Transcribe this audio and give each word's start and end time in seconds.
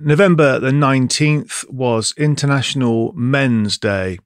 November 0.00 0.58
the 0.58 0.70
19th 0.70 1.68
was 1.70 2.14
International 2.16 3.12
Men's 3.14 3.78
Day. 3.78 4.18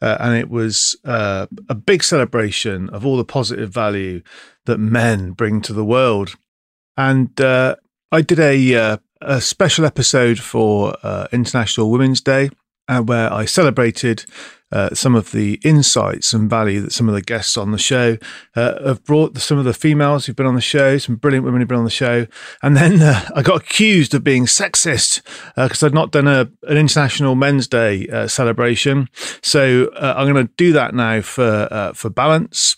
Uh, 0.00 0.16
and 0.20 0.36
it 0.36 0.48
was 0.48 0.96
uh, 1.04 1.46
a 1.68 1.74
big 1.74 2.02
celebration 2.02 2.88
of 2.90 3.04
all 3.04 3.16
the 3.16 3.24
positive 3.24 3.70
value 3.70 4.22
that 4.66 4.78
men 4.78 5.32
bring 5.32 5.60
to 5.62 5.72
the 5.72 5.84
world. 5.84 6.36
And 6.96 7.38
uh, 7.40 7.76
I 8.12 8.22
did 8.22 8.38
a, 8.38 8.74
uh, 8.74 8.96
a 9.20 9.40
special 9.40 9.84
episode 9.84 10.38
for 10.38 10.96
uh, 11.02 11.26
International 11.32 11.90
Women's 11.90 12.20
Day 12.20 12.50
uh, 12.88 13.02
where 13.02 13.32
I 13.32 13.44
celebrated 13.44 14.24
uh, 14.72 14.94
some 14.94 15.14
of 15.14 15.32
the 15.32 15.60
insights 15.62 16.32
and 16.32 16.50
value 16.50 16.80
that 16.80 16.92
some 16.92 17.08
of 17.08 17.14
the 17.14 17.22
guests 17.22 17.56
on 17.56 17.72
the 17.72 17.78
show 17.78 18.18
uh, 18.54 18.86
have 18.86 19.04
brought. 19.04 19.36
Some 19.38 19.58
of 19.58 19.64
the 19.64 19.74
females 19.74 20.26
who've 20.26 20.36
been 20.36 20.46
on 20.46 20.54
the 20.54 20.60
show, 20.60 20.98
some 20.98 21.16
brilliant 21.16 21.44
women 21.44 21.60
who've 21.60 21.68
been 21.68 21.78
on 21.78 21.84
the 21.84 21.90
show, 21.90 22.26
and 22.62 22.76
then 22.76 23.00
uh, 23.00 23.28
I 23.34 23.42
got 23.42 23.62
accused 23.62 24.14
of 24.14 24.24
being 24.24 24.46
sexist 24.46 25.22
because 25.56 25.82
uh, 25.82 25.86
I'd 25.86 25.94
not 25.94 26.10
done 26.10 26.26
a, 26.26 26.50
an 26.62 26.76
International 26.76 27.34
Men's 27.34 27.68
Day 27.68 28.08
uh, 28.08 28.26
celebration. 28.26 29.08
So 29.42 29.90
I'm 29.96 30.32
going 30.32 30.46
to 30.46 30.52
do 30.56 30.72
that 30.72 30.94
now 30.94 31.20
for 31.20 31.92
for 31.94 32.10
balance 32.10 32.76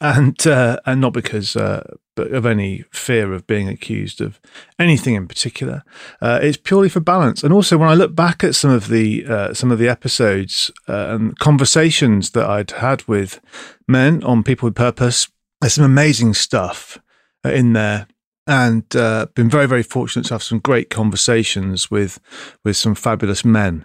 and 0.00 0.46
uh, 0.46 0.78
and 0.86 1.00
not 1.00 1.12
because 1.12 1.56
uh, 1.56 1.82
of 2.18 2.46
any 2.46 2.84
fear 2.90 3.32
of 3.32 3.46
being 3.46 3.68
accused 3.68 4.20
of 4.20 4.40
anything 4.78 5.14
in 5.14 5.28
particular. 5.28 5.82
Uh, 6.20 6.38
it's 6.42 6.56
purely 6.56 6.88
for 6.88 7.00
balance. 7.00 7.42
And 7.42 7.52
also, 7.52 7.76
when 7.76 7.88
I 7.88 7.94
look 7.94 8.14
back 8.14 8.42
at 8.42 8.54
some 8.54 8.70
of 8.70 8.88
the 8.88 9.26
uh, 9.26 9.54
some 9.54 9.70
of 9.70 9.78
the 9.78 9.88
episodes 9.88 10.70
uh, 10.88 11.14
and 11.14 11.38
conversations 11.38 12.30
that 12.30 12.46
I'd 12.46 12.70
had 12.72 13.06
with 13.08 13.40
men 13.88 14.22
on 14.24 14.42
People 14.42 14.66
with 14.66 14.76
Purpose, 14.76 15.28
there's 15.60 15.74
some 15.74 15.84
amazing 15.84 16.34
stuff 16.34 16.98
uh, 17.44 17.50
in 17.50 17.72
there. 17.72 18.06
And 18.48 18.88
been 18.90 19.50
very, 19.50 19.66
very 19.66 19.82
fortunate 19.82 20.26
to 20.26 20.34
have 20.34 20.42
some 20.42 20.60
great 20.60 20.88
conversations 20.88 21.90
with 21.90 22.20
with 22.64 22.76
some 22.76 22.94
fabulous 22.94 23.44
men 23.44 23.84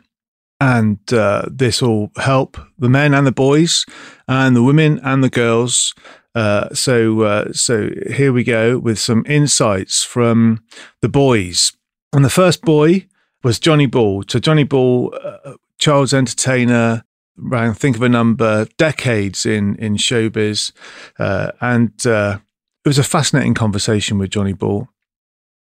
and 0.61 0.99
uh, 1.11 1.41
this 1.49 1.81
will 1.81 2.11
help 2.17 2.55
the 2.77 2.87
men 2.87 3.15
and 3.15 3.25
the 3.25 3.31
boys 3.31 3.83
and 4.27 4.55
the 4.55 4.61
women 4.61 4.99
and 5.03 5.23
the 5.23 5.29
girls 5.29 5.95
uh, 6.33 6.73
so 6.73 7.21
uh, 7.21 7.51
so 7.51 7.89
here 8.09 8.31
we 8.31 8.43
go 8.43 8.77
with 8.77 8.97
some 8.99 9.23
insights 9.27 10.03
from 10.03 10.63
the 11.01 11.09
boys. 11.09 11.73
And 12.13 12.23
the 12.23 12.29
first 12.29 12.61
boy 12.61 13.07
was 13.43 13.59
Johnny 13.59 13.85
Ball. 13.85 14.23
So 14.27 14.39
Johnny 14.39 14.63
Ball 14.63 15.13
uh, 15.21 15.53
child's 15.77 16.13
entertainer 16.13 17.03
ran 17.37 17.73
think 17.73 17.95
of 17.95 18.01
a 18.01 18.09
number 18.09 18.65
decades 18.77 19.45
in 19.45 19.75
in 19.75 19.97
showbiz. 19.97 20.71
Uh, 21.19 21.51
and 21.59 22.05
uh, 22.05 22.39
it 22.85 22.89
was 22.89 22.99
a 22.99 23.03
fascinating 23.03 23.53
conversation 23.53 24.17
with 24.17 24.29
Johnny 24.29 24.53
Ball. 24.53 24.87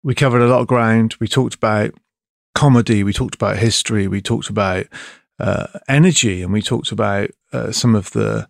We 0.02 0.14
covered 0.14 0.42
a 0.42 0.48
lot 0.48 0.60
of 0.60 0.66
ground. 0.66 1.16
We 1.18 1.28
talked 1.28 1.54
about 1.54 1.94
comedy, 2.54 3.02
we 3.04 3.12
talked 3.12 3.34
about 3.34 3.56
history, 3.56 4.06
we 4.06 4.20
talked 4.20 4.48
about 4.50 4.86
energy, 5.88 6.42
and 6.42 6.52
we 6.52 6.60
talked 6.60 6.92
about 6.92 7.30
some 7.70 7.94
of 7.94 8.10
the 8.10 8.48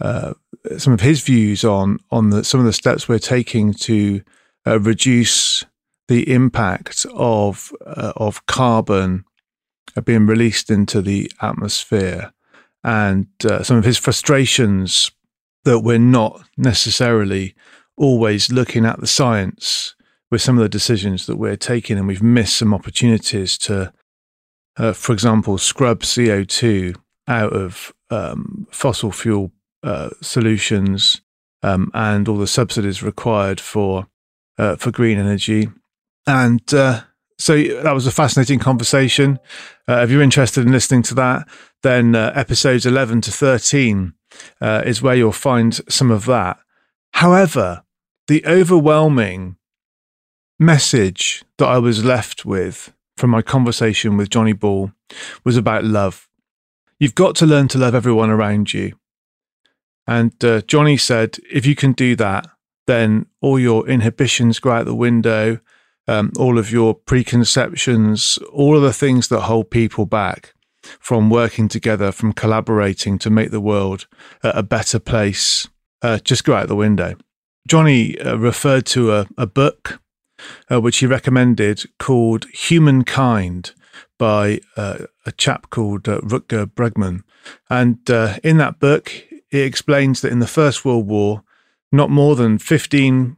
uh, 0.00 0.34
some 0.76 0.92
of 0.92 1.00
his 1.00 1.22
views 1.22 1.64
on 1.64 1.98
on 2.10 2.30
the, 2.30 2.44
some 2.44 2.60
of 2.60 2.66
the 2.66 2.72
steps 2.72 3.08
we're 3.08 3.18
taking 3.18 3.72
to 3.72 4.22
uh, 4.66 4.78
reduce 4.80 5.64
the 6.08 6.32
impact 6.32 7.06
of 7.14 7.72
uh, 7.84 8.12
of 8.16 8.46
carbon 8.46 9.24
being 10.04 10.26
released 10.26 10.70
into 10.70 11.02
the 11.02 11.30
atmosphere, 11.40 12.32
and 12.84 13.26
some 13.62 13.76
of 13.76 13.84
his 13.84 13.98
frustrations 13.98 15.10
that 15.64 15.80
we're 15.80 15.98
not 15.98 16.42
necessarily 16.56 17.54
always 17.96 18.50
looking 18.52 18.86
at 18.86 19.00
the 19.00 19.06
science 19.06 19.94
with 20.30 20.40
some 20.40 20.56
of 20.56 20.62
the 20.62 20.68
decisions 20.68 21.26
that 21.26 21.36
we're 21.36 21.56
taking, 21.56 21.98
and 21.98 22.06
we've 22.06 22.22
missed 22.22 22.56
some 22.56 22.74
opportunities 22.74 23.58
to, 23.58 23.92
uh, 24.76 24.92
for 24.92 25.12
example, 25.12 25.58
scrub 25.58 26.00
CO2 26.00 26.94
out 27.26 27.52
of 27.52 27.92
um, 28.10 28.66
fossil 28.70 29.10
fuel 29.10 29.52
uh, 29.82 30.10
solutions 30.20 31.20
um, 31.62 31.90
and 31.94 32.28
all 32.28 32.36
the 32.36 32.46
subsidies 32.46 33.02
required 33.02 33.60
for 33.60 34.06
uh, 34.58 34.76
for 34.76 34.90
green 34.90 35.18
energy. 35.18 35.68
And 36.26 36.62
uh, 36.74 37.02
so 37.38 37.56
that 37.56 37.94
was 37.94 38.06
a 38.06 38.12
fascinating 38.12 38.58
conversation. 38.58 39.38
Uh, 39.88 40.02
if 40.02 40.10
you're 40.10 40.22
interested 40.22 40.66
in 40.66 40.72
listening 40.72 41.02
to 41.04 41.14
that, 41.14 41.48
then 41.82 42.14
uh, 42.14 42.32
episodes 42.34 42.84
11 42.84 43.20
to 43.22 43.30
13 43.30 44.14
is 44.60 45.00
where 45.00 45.14
you'll 45.14 45.32
find 45.32 45.80
some 45.88 46.10
of 46.10 46.24
that. 46.26 46.58
However, 47.12 47.84
the 48.26 48.44
overwhelming 48.46 49.56
message 50.58 51.44
that 51.58 51.68
I 51.68 51.78
was 51.78 52.04
left 52.04 52.44
with 52.44 52.92
from 53.16 53.30
my 53.30 53.42
conversation 53.42 54.16
with 54.16 54.30
Johnny 54.30 54.52
Ball 54.52 54.92
was 55.44 55.56
about 55.56 55.84
love. 55.84 56.28
You've 56.98 57.14
got 57.14 57.36
to 57.36 57.46
learn 57.46 57.68
to 57.68 57.78
love 57.78 57.94
everyone 57.94 58.30
around 58.30 58.72
you. 58.72 58.98
And 60.08 60.32
uh, 60.42 60.62
Johnny 60.62 60.96
said, 60.96 61.36
if 61.52 61.66
you 61.66 61.76
can 61.76 61.92
do 61.92 62.16
that, 62.16 62.46
then 62.86 63.26
all 63.42 63.58
your 63.58 63.86
inhibitions 63.86 64.58
go 64.58 64.70
out 64.70 64.86
the 64.86 64.94
window, 64.94 65.60
um, 66.08 66.32
all 66.38 66.58
of 66.58 66.72
your 66.72 66.94
preconceptions, 66.94 68.38
all 68.50 68.74
of 68.74 68.82
the 68.82 68.94
things 68.94 69.28
that 69.28 69.42
hold 69.42 69.70
people 69.70 70.06
back 70.06 70.54
from 70.98 71.28
working 71.28 71.68
together, 71.68 72.10
from 72.10 72.32
collaborating 72.32 73.18
to 73.18 73.28
make 73.28 73.50
the 73.50 73.60
world 73.60 74.06
a 74.42 74.62
better 74.62 74.98
place, 74.98 75.68
uh, 76.00 76.18
just 76.20 76.42
go 76.42 76.54
out 76.54 76.68
the 76.68 76.74
window. 76.74 77.14
Johnny 77.68 78.18
uh, 78.18 78.36
referred 78.36 78.86
to 78.86 79.12
a, 79.12 79.26
a 79.36 79.46
book 79.46 80.00
uh, 80.72 80.80
which 80.80 80.98
he 80.98 81.06
recommended 81.06 81.84
called 81.98 82.46
Humankind 82.54 83.74
by 84.18 84.60
uh, 84.76 85.00
a 85.26 85.32
chap 85.32 85.68
called 85.68 86.08
uh, 86.08 86.20
Rutger 86.20 86.64
Bregman. 86.64 87.24
And 87.68 88.10
uh, 88.10 88.38
in 88.42 88.56
that 88.56 88.78
book, 88.78 89.12
he 89.50 89.60
explains 89.60 90.20
that 90.20 90.32
in 90.32 90.38
the 90.38 90.46
First 90.46 90.84
World 90.84 91.06
War, 91.06 91.42
not 91.90 92.10
more 92.10 92.36
than 92.36 92.58
15 92.58 93.36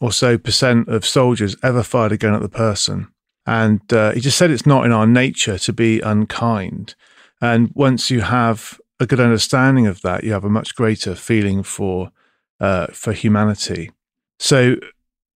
or 0.00 0.12
so 0.12 0.36
percent 0.36 0.88
of 0.88 1.06
soldiers 1.06 1.56
ever 1.62 1.82
fired 1.82 2.12
a 2.12 2.16
gun 2.16 2.34
at 2.34 2.42
the 2.42 2.48
person. 2.48 3.08
And 3.46 3.80
uh, 3.92 4.12
he 4.12 4.20
just 4.20 4.38
said 4.38 4.50
it's 4.50 4.66
not 4.66 4.84
in 4.84 4.92
our 4.92 5.06
nature 5.06 5.58
to 5.58 5.72
be 5.72 6.00
unkind. 6.00 6.94
And 7.40 7.70
once 7.74 8.10
you 8.10 8.20
have 8.20 8.80
a 9.00 9.06
good 9.06 9.20
understanding 9.20 9.86
of 9.86 10.02
that, 10.02 10.24
you 10.24 10.32
have 10.32 10.44
a 10.44 10.50
much 10.50 10.74
greater 10.74 11.14
feeling 11.14 11.62
for 11.62 12.10
uh, 12.60 12.86
for 12.88 13.12
humanity. 13.12 13.90
So 14.38 14.76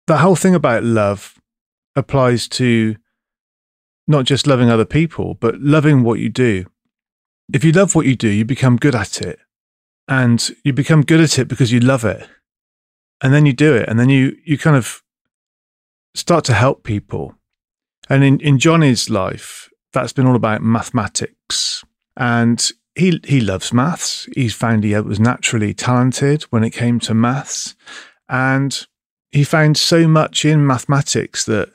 the 0.06 0.18
whole 0.18 0.36
thing 0.36 0.54
about 0.54 0.84
love 0.84 1.38
applies 1.96 2.48
to 2.48 2.96
not 4.06 4.26
just 4.26 4.46
loving 4.46 4.68
other 4.68 4.84
people, 4.84 5.34
but 5.34 5.58
loving 5.60 6.02
what 6.02 6.18
you 6.18 6.28
do. 6.28 6.66
If 7.52 7.64
you 7.64 7.72
love 7.72 7.94
what 7.94 8.04
you 8.04 8.16
do, 8.16 8.28
you 8.28 8.44
become 8.44 8.76
good 8.76 8.94
at 8.94 9.22
it. 9.22 9.38
And 10.08 10.50
you 10.64 10.72
become 10.72 11.02
good 11.02 11.20
at 11.20 11.38
it 11.38 11.48
because 11.48 11.72
you 11.72 11.80
love 11.80 12.04
it. 12.04 12.28
And 13.22 13.32
then 13.32 13.46
you 13.46 13.52
do 13.52 13.74
it. 13.74 13.88
And 13.88 13.98
then 13.98 14.08
you, 14.08 14.36
you 14.44 14.58
kind 14.58 14.76
of 14.76 15.02
start 16.14 16.44
to 16.46 16.54
help 16.54 16.84
people. 16.84 17.34
And 18.10 18.22
in, 18.22 18.40
in 18.40 18.58
Johnny's 18.58 19.08
life, 19.08 19.70
that's 19.92 20.12
been 20.12 20.26
all 20.26 20.36
about 20.36 20.62
mathematics. 20.62 21.84
And 22.16 22.70
he, 22.94 23.20
he 23.24 23.40
loves 23.40 23.72
maths. 23.72 24.28
He's 24.34 24.54
found 24.54 24.84
he 24.84 24.94
was 25.00 25.20
naturally 25.20 25.72
talented 25.72 26.42
when 26.44 26.64
it 26.64 26.70
came 26.70 27.00
to 27.00 27.14
maths. 27.14 27.74
And 28.28 28.86
he 29.30 29.42
found 29.42 29.76
so 29.76 30.06
much 30.06 30.44
in 30.44 30.66
mathematics 30.66 31.44
that 31.46 31.70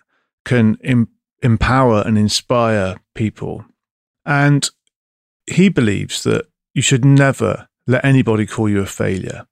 can 0.45 0.77
em- 0.83 1.09
empower 1.41 2.03
and 2.05 2.17
inspire 2.17 2.97
people. 3.15 3.65
And 4.25 4.69
he 5.47 5.69
believes 5.69 6.23
that 6.23 6.45
you 6.73 6.81
should 6.81 7.03
never 7.03 7.68
let 7.89 8.05
anybody 8.05 8.45
call 8.45 8.69
you 8.69 8.81
a 8.81 8.85
failure. 8.85 9.47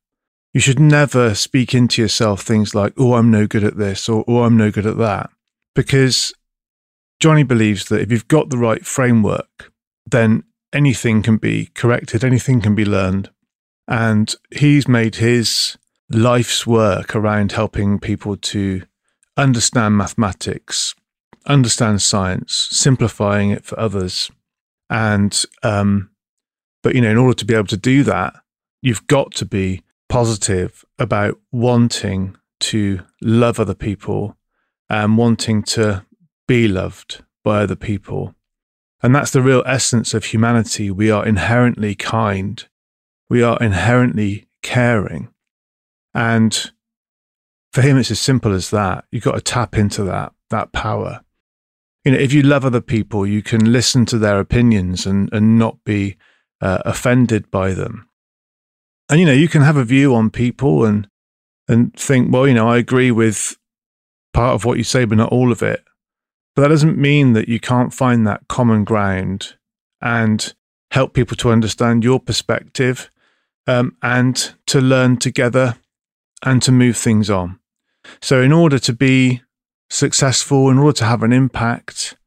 You 0.53 0.59
should 0.59 0.79
never 0.79 1.33
speak 1.33 1.73
into 1.73 2.03
yourself 2.03 2.41
things 2.41 2.75
like, 2.75 2.93
oh, 2.95 3.15
I'm 3.15 3.31
no 3.31 3.47
good 3.47 3.63
at 3.63 3.77
this 3.77 4.07
or, 4.07 4.23
oh, 4.27 4.43
I'm 4.43 4.55
no 4.55 4.69
good 4.69 4.85
at 4.85 4.97
that. 4.97 5.31
Because 5.73 6.33
Johnny 7.19 7.41
believes 7.41 7.85
that 7.85 7.99
if 7.99 8.11
you've 8.11 8.27
got 8.27 8.51
the 8.51 8.59
right 8.59 8.85
framework, 8.85 9.71
then 10.05 10.43
anything 10.71 11.23
can 11.23 11.37
be 11.37 11.71
corrected, 11.73 12.23
anything 12.23 12.61
can 12.61 12.75
be 12.75 12.85
learned. 12.85 13.31
And 13.87 14.35
he's 14.55 14.87
made 14.87 15.15
his 15.15 15.75
life's 16.07 16.67
work 16.67 17.15
around 17.15 17.53
helping 17.53 17.97
people 17.97 18.37
to 18.37 18.83
understand 19.35 19.97
mathematics, 19.97 20.93
understand 21.47 22.03
science, 22.03 22.67
simplifying 22.69 23.49
it 23.49 23.65
for 23.65 23.79
others. 23.79 24.29
And, 24.91 25.43
um, 25.63 26.11
but, 26.87 26.95
you 26.95 27.01
know, 27.01 27.11
in 27.11 27.17
order 27.17 27.33
to 27.33 27.43
be 27.43 27.53
able 27.53 27.67
to 27.67 27.75
do 27.75 28.01
that, 28.03 28.33
you've 28.81 29.07
got 29.07 29.33
to 29.33 29.43
be 29.43 29.83
positive 30.07 30.85
about 30.97 31.37
wanting 31.51 32.37
to 32.61 33.01
love 33.21 33.59
other 33.59 33.73
people 33.73 34.37
and 34.89 35.17
wanting 35.17 35.63
to 35.63 36.05
be 36.47 36.65
loved 36.65 37.25
by 37.43 37.61
other 37.61 37.75
people. 37.75 38.35
And 39.03 39.13
that's 39.13 39.31
the 39.31 39.41
real 39.41 39.63
essence 39.65 40.13
of 40.13 40.23
humanity. 40.23 40.89
We 40.89 41.11
are 41.11 41.25
inherently 41.25 41.93
kind. 41.93 42.65
We 43.29 43.43
are 43.43 43.57
inherently 43.59 44.47
caring. 44.63 45.27
And 46.13 46.71
for 47.73 47.81
him, 47.81 47.97
it's 47.97 48.11
as 48.11 48.21
simple 48.21 48.53
as 48.53 48.69
that. 48.69 49.03
You've 49.11 49.25
got 49.25 49.35
to 49.35 49.41
tap 49.41 49.77
into 49.77 50.05
that, 50.05 50.31
that 50.51 50.71
power. 50.71 51.19
You 52.05 52.13
know, 52.13 52.17
if 52.17 52.31
you 52.31 52.43
love 52.43 52.63
other 52.63 52.79
people, 52.79 53.27
you 53.27 53.41
can 53.41 53.73
listen 53.73 54.05
to 54.05 54.17
their 54.17 54.39
opinions 54.39 55.05
and, 55.05 55.27
and 55.33 55.59
not 55.59 55.83
be 55.83 56.15
uh, 56.61 56.79
offended 56.85 57.49
by 57.51 57.73
them. 57.73 58.07
And, 59.09 59.19
you 59.19 59.25
know, 59.25 59.33
you 59.33 59.47
can 59.47 59.61
have 59.61 59.77
a 59.77 59.85
view 59.85 60.13
on 60.13 60.29
people 60.29 60.85
and, 60.85 61.07
and 61.67 61.93
think, 61.93 62.31
well, 62.31 62.47
you 62.47 62.53
know, 62.53 62.67
I 62.67 62.77
agree 62.77 63.11
with 63.11 63.57
part 64.33 64.53
of 64.53 64.65
what 64.65 64.77
you 64.77 64.83
say, 64.83 65.05
but 65.05 65.17
not 65.17 65.31
all 65.31 65.51
of 65.51 65.63
it. 65.63 65.83
But 66.55 66.63
that 66.63 66.67
doesn't 66.69 66.97
mean 66.97 67.33
that 67.33 67.47
you 67.47 67.59
can't 67.59 67.93
find 67.93 68.25
that 68.25 68.47
common 68.47 68.83
ground 68.83 69.55
and 70.01 70.53
help 70.91 71.13
people 71.13 71.37
to 71.37 71.51
understand 71.51 72.03
your 72.03 72.19
perspective 72.19 73.09
um, 73.67 73.95
and 74.01 74.53
to 74.65 74.81
learn 74.81 75.17
together 75.17 75.77
and 76.43 76.61
to 76.63 76.71
move 76.71 76.97
things 76.97 77.29
on. 77.29 77.59
So, 78.21 78.41
in 78.41 78.51
order 78.51 78.79
to 78.79 78.93
be 78.93 79.41
successful, 79.89 80.69
in 80.69 80.77
order 80.77 80.97
to 80.97 81.05
have 81.05 81.23
an 81.23 81.33
impact, 81.33 82.17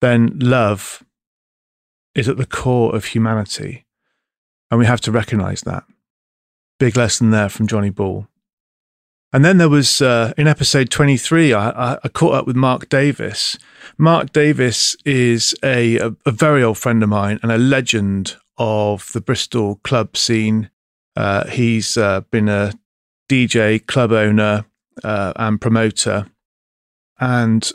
then 0.00 0.38
love 0.38 1.04
is 2.14 2.28
at 2.28 2.36
the 2.36 2.46
core 2.46 2.94
of 2.94 3.06
humanity. 3.06 3.84
And 4.70 4.78
we 4.78 4.86
have 4.86 5.00
to 5.02 5.12
recognize 5.12 5.62
that. 5.62 5.84
Big 6.78 6.96
lesson 6.96 7.30
there 7.30 7.48
from 7.48 7.66
Johnny 7.66 7.90
Ball. 7.90 8.26
And 9.32 9.44
then 9.44 9.56
there 9.56 9.68
was 9.68 10.02
uh, 10.02 10.34
in 10.36 10.46
episode 10.46 10.90
23, 10.90 11.54
I, 11.54 11.98
I, 12.02 12.08
caught 12.08 12.34
up 12.34 12.46
with 12.46 12.56
Mark 12.56 12.90
Davis. 12.90 13.56
Mark 13.96 14.30
Davis 14.32 14.94
is 15.06 15.54
a, 15.64 15.96
a, 15.96 16.14
a, 16.26 16.30
very 16.30 16.62
old 16.62 16.76
friend 16.76 17.02
of 17.02 17.08
mine 17.08 17.40
and 17.42 17.50
a 17.50 17.56
legend 17.56 18.36
of 18.58 19.10
the 19.14 19.22
Bristol 19.22 19.76
club 19.84 20.18
scene. 20.18 20.68
Uh, 21.16 21.46
he's 21.48 21.96
uh, 21.96 22.20
been 22.30 22.50
a 22.50 22.74
DJ, 23.30 23.84
club 23.86 24.12
owner, 24.12 24.66
uh, 25.02 25.32
and 25.36 25.60
promoter, 25.60 26.26
and 27.18 27.72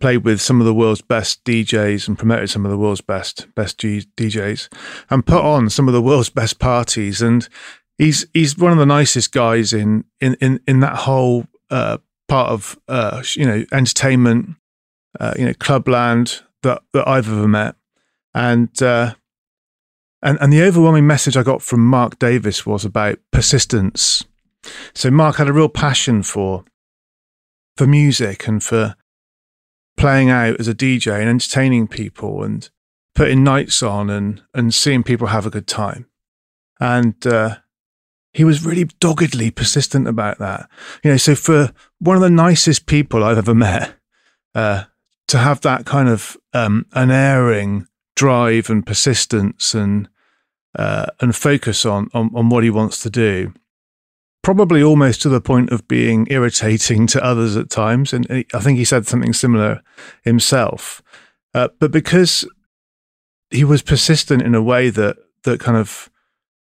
played 0.00 0.24
with 0.24 0.40
some 0.40 0.60
of 0.60 0.66
the 0.66 0.74
world's 0.74 1.02
best 1.02 1.44
DJs 1.44 2.08
and 2.08 2.18
promoted 2.18 2.50
some 2.50 2.64
of 2.64 2.70
the 2.70 2.78
world's 2.78 3.00
best 3.00 3.46
best 3.54 3.78
G- 3.78 4.06
DJs, 4.16 4.72
and 5.10 5.26
put 5.26 5.42
on 5.42 5.70
some 5.70 5.88
of 5.88 5.94
the 5.94 6.02
world's 6.02 6.30
best 6.30 6.58
parties. 6.58 7.22
And 7.22 7.48
he's 7.98 8.26
he's 8.32 8.58
one 8.58 8.72
of 8.72 8.78
the 8.78 8.86
nicest 8.86 9.32
guys 9.32 9.72
in 9.72 10.04
in 10.20 10.34
in, 10.40 10.60
in 10.66 10.80
that 10.80 10.96
whole 10.96 11.46
uh, 11.70 11.98
part 12.28 12.50
of 12.50 12.78
uh, 12.88 13.22
you 13.34 13.46
know 13.46 13.64
entertainment, 13.72 14.56
uh, 15.20 15.34
you 15.38 15.44
know 15.46 15.54
clubland 15.54 16.42
that 16.62 16.82
that 16.92 17.08
I've 17.08 17.28
ever 17.28 17.48
met, 17.48 17.76
and. 18.34 18.82
Uh, 18.82 19.14
and, 20.26 20.38
and 20.40 20.50
the 20.50 20.62
overwhelming 20.62 21.06
message 21.06 21.36
I 21.36 21.42
got 21.42 21.60
from 21.60 21.84
Mark 21.84 22.18
Davis 22.18 22.64
was 22.64 22.86
about 22.86 23.18
persistence. 23.30 24.24
So 24.94 25.10
Mark 25.10 25.36
had 25.36 25.48
a 25.48 25.52
real 25.52 25.68
passion 25.68 26.22
for 26.22 26.64
for 27.76 27.86
music 27.86 28.48
and 28.48 28.62
for 28.62 28.96
playing 29.96 30.30
out 30.30 30.58
as 30.58 30.68
a 30.68 30.74
DJ 30.74 31.20
and 31.20 31.28
entertaining 31.28 31.86
people 31.86 32.42
and 32.42 32.68
putting 33.14 33.44
nights 33.44 33.82
on 33.82 34.10
and 34.10 34.42
and 34.52 34.74
seeing 34.74 35.02
people 35.02 35.28
have 35.28 35.46
a 35.46 35.50
good 35.50 35.66
time. 35.66 36.06
And 36.80 37.24
uh, 37.26 37.56
he 38.32 38.44
was 38.44 38.64
really 38.64 38.84
doggedly 39.00 39.50
persistent 39.50 40.08
about 40.08 40.38
that. 40.38 40.68
You 41.02 41.12
know, 41.12 41.16
so 41.16 41.34
for 41.34 41.72
one 42.00 42.16
of 42.16 42.22
the 42.22 42.30
nicest 42.30 42.86
people 42.86 43.22
I've 43.22 43.38
ever 43.38 43.54
met, 43.54 43.94
uh, 44.54 44.84
to 45.28 45.38
have 45.38 45.60
that 45.62 45.86
kind 45.86 46.08
of 46.08 46.36
um, 46.52 46.86
unerring 46.92 47.86
drive 48.16 48.70
and 48.70 48.86
persistence 48.86 49.74
and 49.74 50.08
uh, 50.76 51.06
and 51.20 51.34
focus 51.34 51.86
on, 51.86 52.08
on 52.12 52.30
on 52.34 52.48
what 52.48 52.64
he 52.64 52.70
wants 52.70 53.00
to 53.00 53.10
do, 53.10 53.52
probably 54.44 54.82
almost 54.82 55.22
to 55.22 55.28
the 55.28 55.40
point 55.40 55.70
of 55.70 55.88
being 55.88 56.28
irritating 56.30 57.06
to 57.08 57.24
others 57.24 57.56
at 57.56 57.70
times. 57.70 58.12
And 58.12 58.44
I 58.52 58.60
think 58.60 58.78
he 58.78 58.84
said 58.84 59.06
something 59.06 59.32
similar 59.32 59.82
himself. 60.22 61.02
Uh, 61.54 61.68
but 61.80 61.90
because 61.90 62.46
he 63.50 63.64
was 63.64 63.82
persistent 63.82 64.42
in 64.42 64.54
a 64.54 64.62
way 64.62 64.90
that 64.90 65.16
that 65.44 65.60
kind 65.60 65.76
of 65.76 66.10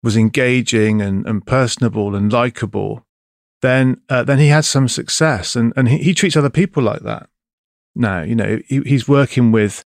was 0.03 0.17
engaging 0.17 1.01
and, 1.01 1.25
and 1.25 1.45
personable 1.45 2.15
and 2.15 2.31
likable, 2.31 3.05
then 3.61 4.01
uh, 4.09 4.23
then 4.23 4.39
he 4.39 4.47
had 4.47 4.65
some 4.65 4.87
success, 4.87 5.55
and 5.55 5.73
and 5.75 5.89
he, 5.89 5.97
he, 5.97 6.13
treats 6.13 6.37
other 6.37 6.49
people 6.49 6.81
like 6.81 7.01
that. 7.01 7.29
Now, 7.93 8.21
you 8.21 8.35
know, 8.35 8.59
he, 8.67 8.79
he's 8.85 9.07
working 9.07 9.51
with 9.51 9.83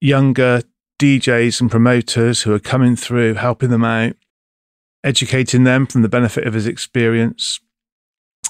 younger 0.00 0.62
DJs 1.02 1.60
and 1.60 1.70
promoters 1.70 2.42
who 2.42 2.54
are 2.54 2.58
coming 2.58 2.96
through, 2.96 3.34
helping 3.34 3.68
them 3.68 3.84
out, 3.84 4.16
educating 5.04 5.62
them 5.62 5.86
from 5.86 6.02
the 6.02 6.08
benefit 6.08 6.46
of 6.46 6.54
his 6.54 6.66
experience. 6.66 7.60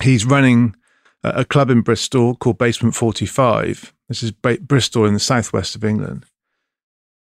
He's 0.02 0.24
running 0.24 0.74
a, 1.22 1.44
club 1.44 1.68
in 1.68 1.82
Bristol 1.82 2.34
called 2.34 2.56
Basement 2.56 2.94
Forty 2.94 3.26
Five. 3.26 3.92
This 4.08 4.22
is 4.22 4.30
ba- 4.30 4.58
Bristol 4.60 5.04
in 5.04 5.12
the 5.12 5.20
southwest 5.20 5.76
of 5.76 5.84
England 5.84 6.24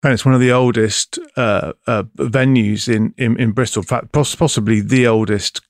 and 0.04 0.13
it's 0.13 0.25
one 0.25 0.33
of 0.33 0.39
the 0.39 0.51
oldest 0.51 1.19
uh, 1.36 1.74
uh, 1.86 2.04
venues 2.18 2.94
in, 2.94 3.13
in, 3.18 3.38
in 3.39 3.51
Bristol. 3.51 3.81
In 3.81 3.88
fact, 3.88 4.12
possibly 4.12 4.80
the 4.80 5.06
oldest, 5.07 5.62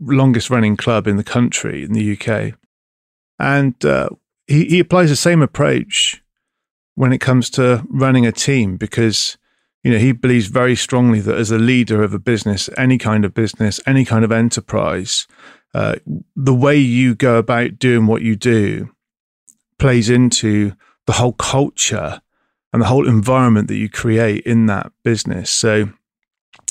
longest 0.00 0.50
running 0.50 0.76
club 0.76 1.06
in 1.06 1.16
the 1.16 1.24
country 1.24 1.84
in 1.84 1.92
the 1.92 2.18
UK. 2.18 2.54
And 3.38 3.82
uh, 3.84 4.10
he, 4.48 4.64
he 4.64 4.80
applies 4.80 5.10
the 5.10 5.16
same 5.16 5.42
approach 5.42 6.22
when 6.96 7.12
it 7.12 7.18
comes 7.18 7.50
to 7.50 7.84
running 7.88 8.26
a 8.26 8.32
team 8.32 8.76
because 8.76 9.38
you 9.88 9.94
know 9.94 10.00
he 10.00 10.12
believes 10.12 10.48
very 10.48 10.76
strongly 10.76 11.18
that 11.20 11.38
as 11.38 11.50
a 11.50 11.56
leader 11.56 12.02
of 12.02 12.12
a 12.12 12.18
business, 12.18 12.68
any 12.76 12.98
kind 12.98 13.24
of 13.24 13.32
business, 13.32 13.80
any 13.86 14.04
kind 14.04 14.22
of 14.22 14.30
enterprise, 14.30 15.26
uh, 15.72 15.94
the 16.36 16.52
way 16.52 16.76
you 16.76 17.14
go 17.14 17.38
about 17.38 17.78
doing 17.78 18.06
what 18.06 18.20
you 18.20 18.36
do 18.36 18.90
plays 19.78 20.10
into 20.10 20.74
the 21.06 21.14
whole 21.14 21.32
culture 21.32 22.20
and 22.70 22.82
the 22.82 22.86
whole 22.86 23.08
environment 23.08 23.68
that 23.68 23.78
you 23.78 23.88
create 23.88 24.44
in 24.44 24.66
that 24.66 24.92
business. 25.04 25.50
So, 25.50 25.90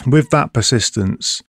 with 0.06 0.30
that 0.30 0.54
persistence, 0.54 1.42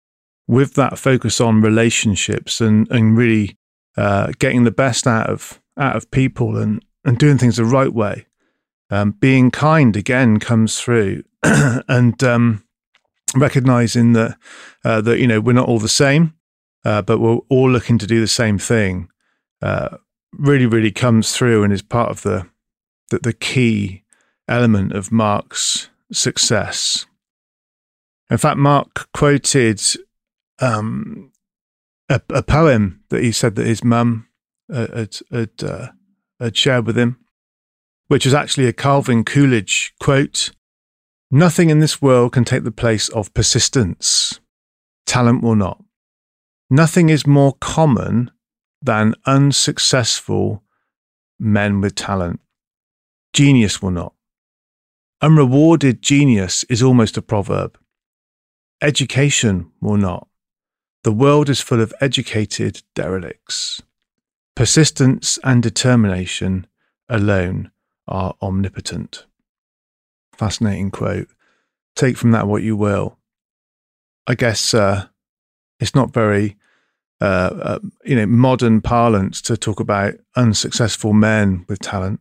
with 0.46 0.72
that 0.76 0.98
focus 0.98 1.38
on 1.38 1.60
relationships 1.60 2.62
and 2.62 2.90
and 2.90 3.14
really 3.14 3.58
uh, 3.98 4.32
getting 4.38 4.64
the 4.64 4.70
best 4.70 5.06
out 5.06 5.28
of 5.28 5.60
out 5.76 5.96
of 5.96 6.10
people 6.10 6.56
and 6.56 6.82
and 7.04 7.18
doing 7.18 7.36
things 7.36 7.58
the 7.58 7.66
right 7.66 7.92
way, 7.92 8.24
um, 8.90 9.12
being 9.12 9.50
kind 9.50 9.96
again 9.96 10.38
comes 10.38 10.80
through, 10.80 11.24
and 11.42 12.22
um, 12.22 12.64
recognizing 13.36 14.12
that 14.14 14.36
uh, 14.84 15.00
that 15.00 15.18
you 15.18 15.26
know 15.26 15.40
we're 15.40 15.52
not 15.52 15.68
all 15.68 15.78
the 15.78 15.88
same, 15.88 16.34
uh, 16.84 17.02
but 17.02 17.18
we're 17.18 17.38
all 17.48 17.70
looking 17.70 17.98
to 17.98 18.06
do 18.06 18.20
the 18.20 18.26
same 18.26 18.58
thing. 18.58 19.08
Uh, 19.60 19.96
really, 20.32 20.66
really 20.66 20.92
comes 20.92 21.36
through 21.36 21.64
and 21.64 21.72
is 21.72 21.82
part 21.82 22.10
of 22.10 22.22
the 22.22 22.46
the, 23.10 23.18
the 23.18 23.32
key 23.32 24.02
element 24.46 24.92
of 24.92 25.12
Mark's 25.12 25.90
success. 26.12 27.06
In 28.30 28.38
fact, 28.38 28.58
Mark 28.58 29.08
quoted 29.12 29.82
um, 30.60 31.32
a, 32.08 32.20
a, 32.30 32.42
poem 32.42 33.02
that 33.08 33.22
he 33.22 33.32
said 33.32 33.54
that 33.54 33.66
his 33.66 33.84
mum 33.84 34.28
uh, 34.72 34.86
had, 34.94 35.18
had, 35.30 35.50
uh, 35.62 35.88
had 36.40 36.56
shared 36.56 36.86
with 36.86 36.98
him, 36.98 37.18
which 38.08 38.26
is 38.26 38.34
actually 38.34 38.66
a 38.66 38.72
Calvin 38.72 39.24
Coolidge 39.24 39.94
quote 40.00 40.50
Nothing 41.30 41.68
in 41.68 41.80
this 41.80 42.00
world 42.00 42.32
can 42.32 42.44
take 42.44 42.64
the 42.64 42.72
place 42.72 43.10
of 43.10 43.34
persistence. 43.34 44.40
Talent 45.06 45.42
will 45.42 45.56
not. 45.56 45.82
Nothing 46.70 47.10
is 47.10 47.26
more 47.26 47.54
common 47.60 48.30
than 48.80 49.14
unsuccessful 49.26 50.62
men 51.38 51.82
with 51.82 51.94
talent. 51.94 52.40
Genius 53.34 53.82
will 53.82 53.90
not. 53.90 54.14
Unrewarded 55.20 56.00
genius 56.00 56.64
is 56.64 56.82
almost 56.82 57.16
a 57.18 57.22
proverb. 57.22 57.78
Education 58.80 59.70
will 59.82 59.96
not. 59.96 60.28
The 61.04 61.12
world 61.12 61.50
is 61.50 61.60
full 61.60 61.80
of 61.80 61.92
educated 62.00 62.82
derelicts. 62.94 63.82
Persistence 64.54 65.38
and 65.44 65.62
determination 65.62 66.66
alone 67.08 67.70
are 68.08 68.34
omnipotent. 68.42 69.26
Fascinating 70.36 70.90
quote. 70.90 71.28
Take 71.96 72.16
from 72.16 72.30
that 72.32 72.46
what 72.46 72.62
you 72.62 72.76
will. 72.76 73.18
I 74.26 74.34
guess 74.34 74.74
uh, 74.74 75.06
it's 75.80 75.94
not 75.94 76.12
very, 76.12 76.56
uh, 77.20 77.50
uh, 77.62 77.78
you 78.04 78.14
know, 78.14 78.26
modern 78.26 78.80
parlance 78.80 79.40
to 79.42 79.56
talk 79.56 79.80
about 79.80 80.14
unsuccessful 80.36 81.12
men 81.12 81.64
with 81.68 81.80
talent. 81.80 82.20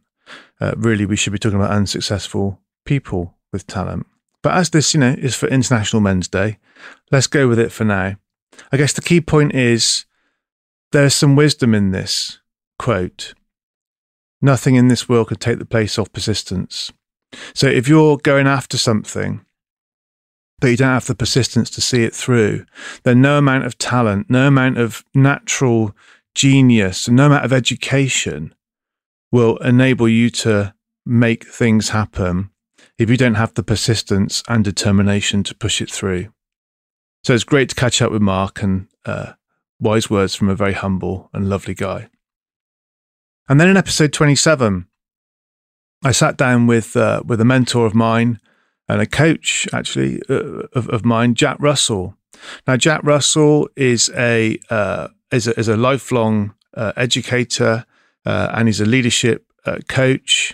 Uh, 0.60 0.74
really, 0.78 1.06
we 1.06 1.16
should 1.16 1.34
be 1.34 1.40
talking 1.40 1.60
about 1.60 1.72
unsuccessful 1.72 2.60
people 2.86 3.36
with 3.52 3.68
talent. 3.68 4.08
But 4.42 4.54
as 4.54 4.70
this, 4.70 4.94
you 4.94 5.00
know, 5.00 5.16
is 5.18 5.36
for 5.36 5.48
International 5.48 6.02
Men's 6.02 6.28
Day, 6.28 6.58
let's 7.12 7.28
go 7.28 7.48
with 7.48 7.60
it 7.60 7.72
for 7.72 7.84
now. 7.84 8.16
I 8.72 8.78
guess 8.78 8.94
the 8.94 9.02
key 9.02 9.22
point 9.22 9.54
is 9.54 10.06
there's 10.92 11.14
some 11.14 11.36
wisdom 11.36 11.76
in 11.76 11.92
this 11.92 12.40
quote. 12.80 13.34
Nothing 14.42 14.76
in 14.76 14.88
this 14.88 15.10
world 15.10 15.28
could 15.28 15.40
take 15.40 15.60
the 15.60 15.66
place 15.66 15.98
of 15.98 16.14
persistence. 16.14 16.92
So 17.54 17.68
if 17.68 17.88
you're 17.88 18.18
going 18.18 18.48
after 18.48 18.78
something, 18.78 19.46
but 20.60 20.70
you 20.70 20.78
don't 20.78 20.90
have 20.90 21.08
the 21.08 21.16
persistence 21.16 21.70
to 21.72 21.82
see 21.82 22.04
it 22.04 22.16
through, 22.16 22.66
then 23.04 23.22
no 23.22 23.38
amount 23.38 23.66
of 23.66 23.78
talent, 23.78 24.30
no 24.30 24.48
amount 24.48 24.78
of 24.78 25.04
natural 25.14 25.96
genius, 26.34 27.08
no 27.08 27.28
amount 27.28 27.46
of 27.46 27.54
education 27.54 28.54
will 29.32 29.58
enable 29.58 30.08
you 30.08 30.30
to 30.30 30.74
make 31.06 31.48
things 31.48 31.90
happen 31.90 32.50
if 32.98 33.10
you 33.10 33.18
don't 33.18 33.36
have 33.36 33.54
the 33.54 33.64
persistence 33.64 34.42
and 34.48 34.64
determination 34.64 35.44
to 35.44 35.56
push 35.56 35.82
it 35.82 35.92
through. 35.92 36.30
So 37.24 37.34
it's 37.34 37.44
great 37.44 37.70
to 37.70 37.76
catch 37.76 38.02
up 38.02 38.12
with 38.12 38.22
Mark 38.22 38.64
and 38.64 38.88
uh, 39.06 39.34
wise 39.80 40.10
words 40.10 40.34
from 40.34 40.50
a 40.50 40.56
very 40.56 40.74
humble 40.74 41.30
and 41.34 41.50
lovely 41.50 41.76
guy. 41.76 42.10
And 43.50 43.60
then 43.60 43.70
in 43.70 43.78
episode 43.78 44.12
27, 44.12 44.88
I 46.04 46.12
sat 46.12 46.38
down 46.38 46.68
with 46.68 46.96
uh, 46.96 47.24
with 47.26 47.42
a 47.42 47.46
mentor 47.46 47.86
of 47.86 47.96
mine 47.96 48.40
and 48.90 49.02
a 49.02 49.06
coach, 49.06 49.68
actually, 49.74 50.22
uh, 50.30 50.64
of, 50.74 50.90
of 50.90 51.06
mine, 51.06 51.34
Jack 51.34 51.58
Russell. 51.60 52.16
Now, 52.68 52.78
Jack 52.78 53.02
Russell 53.04 53.70
is 53.76 54.12
a 54.16 54.60
uh, 54.70 55.08
is 55.32 55.48
a, 55.48 55.58
is 55.60 55.68
a 55.68 55.78
lifelong 55.78 56.56
uh, 56.74 56.94
educator 56.98 57.86
uh, 58.26 58.52
and 58.54 58.68
he's 58.68 58.82
a 58.82 58.86
leadership 58.86 59.46
uh, 59.66 59.78
coach 59.88 60.54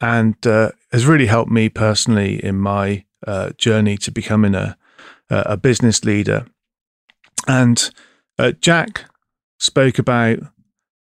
and 0.00 0.36
has 0.44 1.06
really 1.06 1.26
helped 1.26 1.50
me 1.50 1.68
personally 1.68 2.42
in 2.44 2.56
my 2.56 3.04
journey 3.56 3.96
to 3.98 4.12
becoming 4.12 4.54
a 4.54 4.76
a 5.28 5.56
business 5.56 6.04
leader. 6.04 6.46
And 7.48 7.90
Jack 8.60 9.04
spoke 9.58 9.98
about 9.98 10.38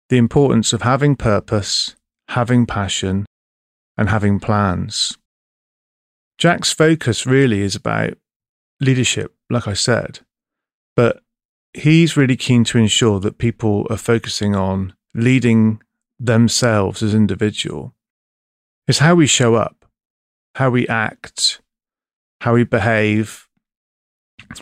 the 0.09 0.19
importance 0.19 0.73
of 0.73 0.83
having 0.83 1.17
purpose, 1.17 1.97
having 2.29 2.67
passion, 2.67 3.27
and 3.97 4.09
having 4.09 4.39
plans. 4.39 5.17
Jack's 6.39 6.73
focus 6.73 7.27
really 7.27 7.63
is 7.63 7.75
about 7.75 8.15
leadership, 8.81 9.35
like 9.49 9.67
I 9.67 9.73
said, 9.73 10.21
but 10.95 11.23
he's 11.73 12.17
really 12.17 12.37
keen 12.37 12.65
to 12.65 12.79
ensure 12.79 13.21
that 13.21 13.39
people 13.39 13.87
are 13.91 13.97
focusing 13.97 14.55
on 14.55 14.95
leading 15.15 15.81
themselves 16.21 17.03
as 17.03 17.15
individual. 17.15 17.95
It's 18.87 18.99
how 18.99 19.15
we 19.15 19.27
show 19.27 19.55
up, 19.55 19.87
how 20.55 20.71
we 20.71 20.87
act, 20.89 21.61
how 22.43 22.55
we 22.55 22.65
behave, 22.65 23.49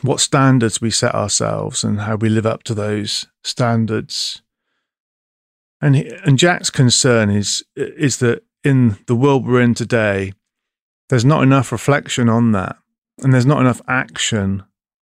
what 0.02 0.20
standards 0.20 0.80
we 0.80 0.90
set 0.90 1.14
ourselves, 1.14 1.84
and 1.84 2.00
how 2.00 2.16
we 2.16 2.28
live 2.28 2.46
up 2.46 2.62
to 2.64 2.74
those 2.74 3.26
standards. 3.42 4.42
And 5.84 5.96
he, 5.96 6.10
and 6.24 6.38
Jack's 6.38 6.70
concern 6.70 7.28
is 7.28 7.62
is 7.76 8.16
that 8.20 8.42
in 8.64 8.96
the 9.06 9.14
world 9.14 9.46
we're 9.46 9.60
in 9.60 9.74
today, 9.74 10.32
there's 11.10 11.26
not 11.26 11.42
enough 11.42 11.70
reflection 11.72 12.30
on 12.30 12.52
that. 12.52 12.76
And 13.22 13.34
there's 13.34 13.44
not 13.44 13.60
enough 13.60 13.82
action 13.86 14.62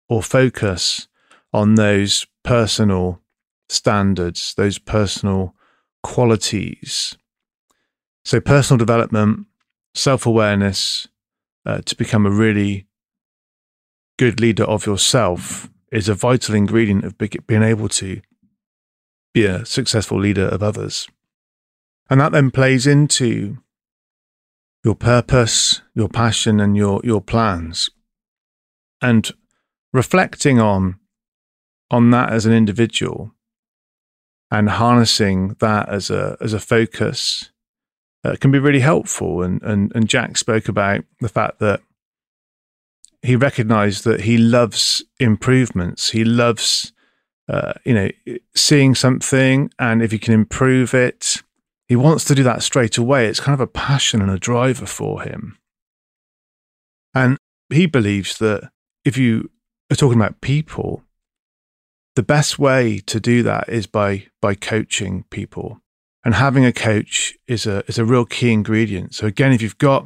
or 0.08 0.22
focus 0.22 1.08
on 1.52 1.76
those 1.76 2.28
personal 2.44 3.24
standards, 3.70 4.54
those 4.56 4.78
personal 4.78 5.56
qualities. 6.04 7.18
So, 8.24 8.40
personal 8.40 8.78
development, 8.78 9.48
self 9.96 10.28
awareness 10.28 11.08
uh, 11.66 11.80
to 11.86 11.96
become 11.96 12.28
a 12.28 12.32
really 12.32 12.86
good 14.20 14.40
leader 14.40 14.66
of 14.66 14.86
yourself 14.86 15.72
is 15.92 16.08
a 16.08 16.14
vital 16.14 16.54
ingredient 16.54 17.04
of 17.04 17.18
being 17.18 17.64
able 17.64 17.90
to 17.90 18.22
be 19.38 19.46
a 19.46 19.66
successful 19.66 20.20
leader 20.20 20.48
of 20.48 20.64
others. 20.64 21.08
And 22.10 22.20
that 22.22 22.32
then 22.32 22.52
plays 22.52 22.88
into 22.88 23.58
your 24.84 24.96
purpose, 24.96 25.82
your 25.94 26.10
passion, 26.10 26.60
and 26.60 26.76
your, 26.76 27.02
your 27.04 27.22
plans. 27.22 27.90
And 29.02 29.30
reflecting 29.94 30.60
on, 30.60 31.00
on 31.92 32.10
that 32.12 32.32
as 32.32 32.46
an 32.46 32.54
individual 32.54 33.34
and 34.50 34.70
harnessing 34.70 35.56
that 35.60 35.90
as 35.90 36.10
a, 36.10 36.38
as 36.42 36.54
a 36.54 36.60
focus 36.60 37.52
uh, 38.24 38.36
can 38.40 38.52
be 38.52 38.60
really 38.60 38.80
helpful. 38.80 39.44
And, 39.44 39.62
and, 39.62 39.92
and 39.94 40.10
Jack 40.10 40.38
spoke 40.38 40.68
about 40.68 41.04
the 41.20 41.30
fact 41.30 41.60
that 41.60 41.82
he 43.22 43.36
recognized 43.36 44.04
that 44.06 44.22
he 44.22 44.38
loves 44.38 45.04
improvements. 45.20 46.12
He 46.12 46.24
loves, 46.24 46.94
uh, 47.50 47.74
you 47.86 47.94
know, 47.94 48.10
seeing 48.56 48.96
something, 48.96 49.72
and 49.80 50.02
if 50.02 50.12
he 50.12 50.20
can 50.20 50.34
improve 50.34 50.94
it, 50.94 51.42
he 51.88 51.96
wants 51.96 52.26
to 52.26 52.36
do 52.36 52.44
that 52.44 52.64
straight 52.64 52.98
away. 52.98 53.28
It's 53.28 53.40
kind 53.40 53.54
of 53.54 53.62
a 53.62 53.68
passion 53.68 54.22
and 54.22 54.30
a 54.30 54.40
driver 54.40 54.86
for 54.86 55.22
him. 55.22 55.58
And 57.14 57.38
he 57.70 57.86
believes 57.86 58.38
that 58.40 58.70
if 59.06 59.18
you 59.18 59.50
are 59.92 59.96
talking 59.96 60.20
about 60.20 60.42
people, 60.42 61.04
the 62.16 62.24
best 62.24 62.60
way 62.60 63.00
to 63.06 63.20
do 63.20 63.44
that 63.44 63.70
is 63.70 63.88
by 63.88 64.28
by 64.42 64.56
coaching 64.56 65.24
people. 65.30 65.80
And 66.26 66.36
having 66.36 66.66
a 66.66 66.74
coach 66.74 67.38
is 67.48 67.66
a 67.66 67.84
is 67.88 67.98
a 67.98 68.06
real 68.06 68.26
key 68.26 68.52
ingredient. 68.52 69.16
So 69.16 69.28
again, 69.28 69.54
if 69.54 69.62
you've 69.62 69.78
got 69.78 70.06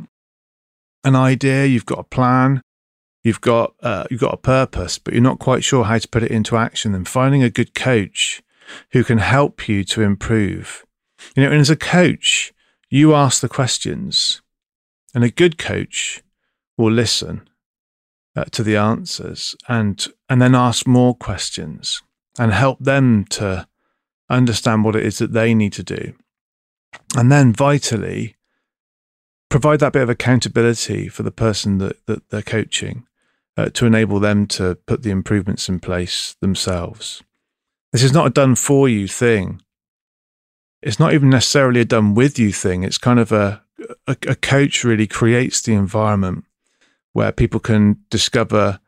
an 1.04 1.16
idea, 1.16 1.66
you've 1.66 1.86
got 1.86 2.00
a 2.00 2.04
plan, 2.04 2.62
you've 3.24 3.42
got 3.42 3.74
uh, 3.82 4.06
you've 4.10 4.22
got 4.22 4.34
a 4.34 4.38
purpose, 4.38 4.98
but 4.98 5.14
you're 5.14 5.24
not 5.24 5.40
quite 5.40 5.64
sure 5.64 5.86
how 5.86 5.98
to 5.98 6.08
put 6.08 6.24
it 6.24 6.32
into 6.32 6.58
action, 6.58 6.92
then 6.92 7.06
finding 7.06 7.44
a 7.44 7.50
good 7.50 7.74
coach 7.74 8.42
who 8.92 9.04
can 9.04 9.18
help 9.18 9.68
you 9.68 9.84
to 9.84 10.02
improve 10.02 10.86
you 11.36 11.44
know, 11.44 11.52
and 11.52 11.62
as 11.62 11.70
a 11.70 11.76
coach, 11.76 12.54
you 12.90 13.14
ask 13.14 13.42
the 13.42 13.50
questions, 13.50 14.42
and 15.14 15.24
a 15.24 15.30
good 15.30 15.58
coach 15.58 16.24
will 16.78 16.92
listen 16.92 17.48
uh, 18.36 18.46
to 18.46 18.64
the 18.64 18.78
answers 18.78 19.56
and 19.68 20.08
and 20.30 20.42
then 20.42 20.56
ask 20.56 20.88
more 20.88 21.14
questions 21.16 22.02
and 22.40 22.54
help 22.54 22.80
them 22.80 23.26
to 23.26 23.68
understand 24.30 24.84
what 24.86 24.96
it 24.96 25.06
is 25.06 25.18
that 25.18 25.34
they 25.34 25.54
need 25.54 25.74
to 25.74 25.84
do. 25.84 26.14
And 27.16 27.32
then 27.32 27.54
vitally 27.54 28.36
provide 29.50 29.82
that 29.82 29.94
bit 29.94 30.04
of 30.04 30.10
accountability 30.10 31.10
for 31.10 31.24
the 31.24 31.32
person 31.32 31.78
that, 31.80 32.06
that 32.06 32.30
they're 32.30 32.42
coaching 32.42 33.06
uh, 33.62 33.70
to 33.70 33.86
enable 33.86 34.20
them 34.20 34.48
to 34.48 34.76
put 34.86 35.04
the 35.04 35.12
improvements 35.12 35.70
in 35.70 35.80
place 35.80 36.36
themselves. 36.42 37.24
This 37.92 38.04
is 38.04 38.14
not 38.14 38.28
a 38.28 38.30
done 38.30 38.56
for 38.56 38.88
you 38.88 39.08
thing 39.08 39.62
it's 40.82 41.00
not 41.00 41.14
even 41.14 41.30
necessarily 41.30 41.82
a 41.82 41.86
done 41.86 42.16
with 42.16 42.40
you 42.40 42.52
thing. 42.52 42.84
It's 42.84 42.98
kind 42.98 43.20
of 43.20 43.32
a, 43.32 43.62
a, 44.08 44.18
a 44.28 44.36
coach 44.36 44.84
really 44.84 45.08
creates 45.08 45.62
the 45.62 45.74
environment 45.74 46.46
where 47.14 47.32
people 47.32 47.60
can 47.60 47.98
discover 48.10 48.80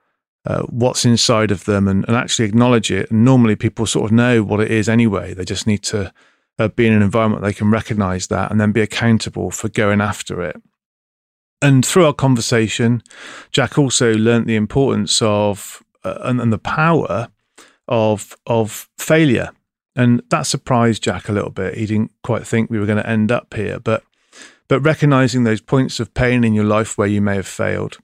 uh, 0.46 0.64
what's 0.64 1.06
inside 1.06 1.52
of 1.52 1.66
them 1.66 1.88
and, 1.88 2.06
and, 2.08 2.18
actually 2.18 2.46
acknowledge 2.46 2.92
it. 2.92 3.10
And 3.12 3.24
normally 3.24 3.56
people 3.56 3.86
sort 3.86 4.06
of 4.06 4.12
know 4.12 4.44
what 4.44 4.60
it 4.60 4.72
is 4.72 4.90
anyway. 4.90 5.34
They 5.34 5.46
just 5.46 5.68
need 5.68 5.84
to 5.84 6.12
uh, 6.60 6.68
be 6.70 6.86
in 6.86 6.94
an 6.94 7.02
environment 7.02 7.44
they 7.44 7.54
can 7.54 7.72
recognize 7.72 8.28
that 8.28 8.52
and 8.52 8.60
then 8.60 8.72
be 8.72 8.82
accountable 8.82 9.52
for 9.52 9.70
going 9.70 10.02
after 10.02 10.42
it. 10.42 10.62
And 11.64 11.84
through 11.86 12.06
our 12.06 12.14
conversation, 12.14 13.02
Jack 13.52 13.80
also 13.80 14.14
learnt 14.14 14.46
the 14.46 14.56
importance 14.56 15.20
of 15.22 15.82
uh, 16.04 16.20
and, 16.22 16.40
and 16.40 16.54
the 16.54 16.60
power 16.60 17.30
of 17.88 18.36
of 18.46 18.88
failure 18.98 19.50
and 19.96 20.22
that 20.30 20.44
surprised 20.44 21.04
Jack 21.04 21.30
a 21.30 21.32
little 21.32 21.50
bit. 21.50 21.76
He 21.76 21.86
didn't 21.86 22.12
quite 22.24 22.48
think 22.48 22.70
we 22.70 22.80
were 22.80 22.86
going 22.86 23.02
to 23.02 23.10
end 23.10 23.32
up 23.32 23.54
here, 23.54 23.80
but 23.80 24.04
but 24.68 24.80
recognizing 24.80 25.44
those 25.44 25.62
points 25.62 26.00
of 26.00 26.14
pain 26.14 26.44
in 26.44 26.54
your 26.54 26.66
life 26.66 26.98
where 26.98 27.08
you 27.08 27.22
may 27.22 27.36
have 27.36 27.48
failed. 27.48 27.98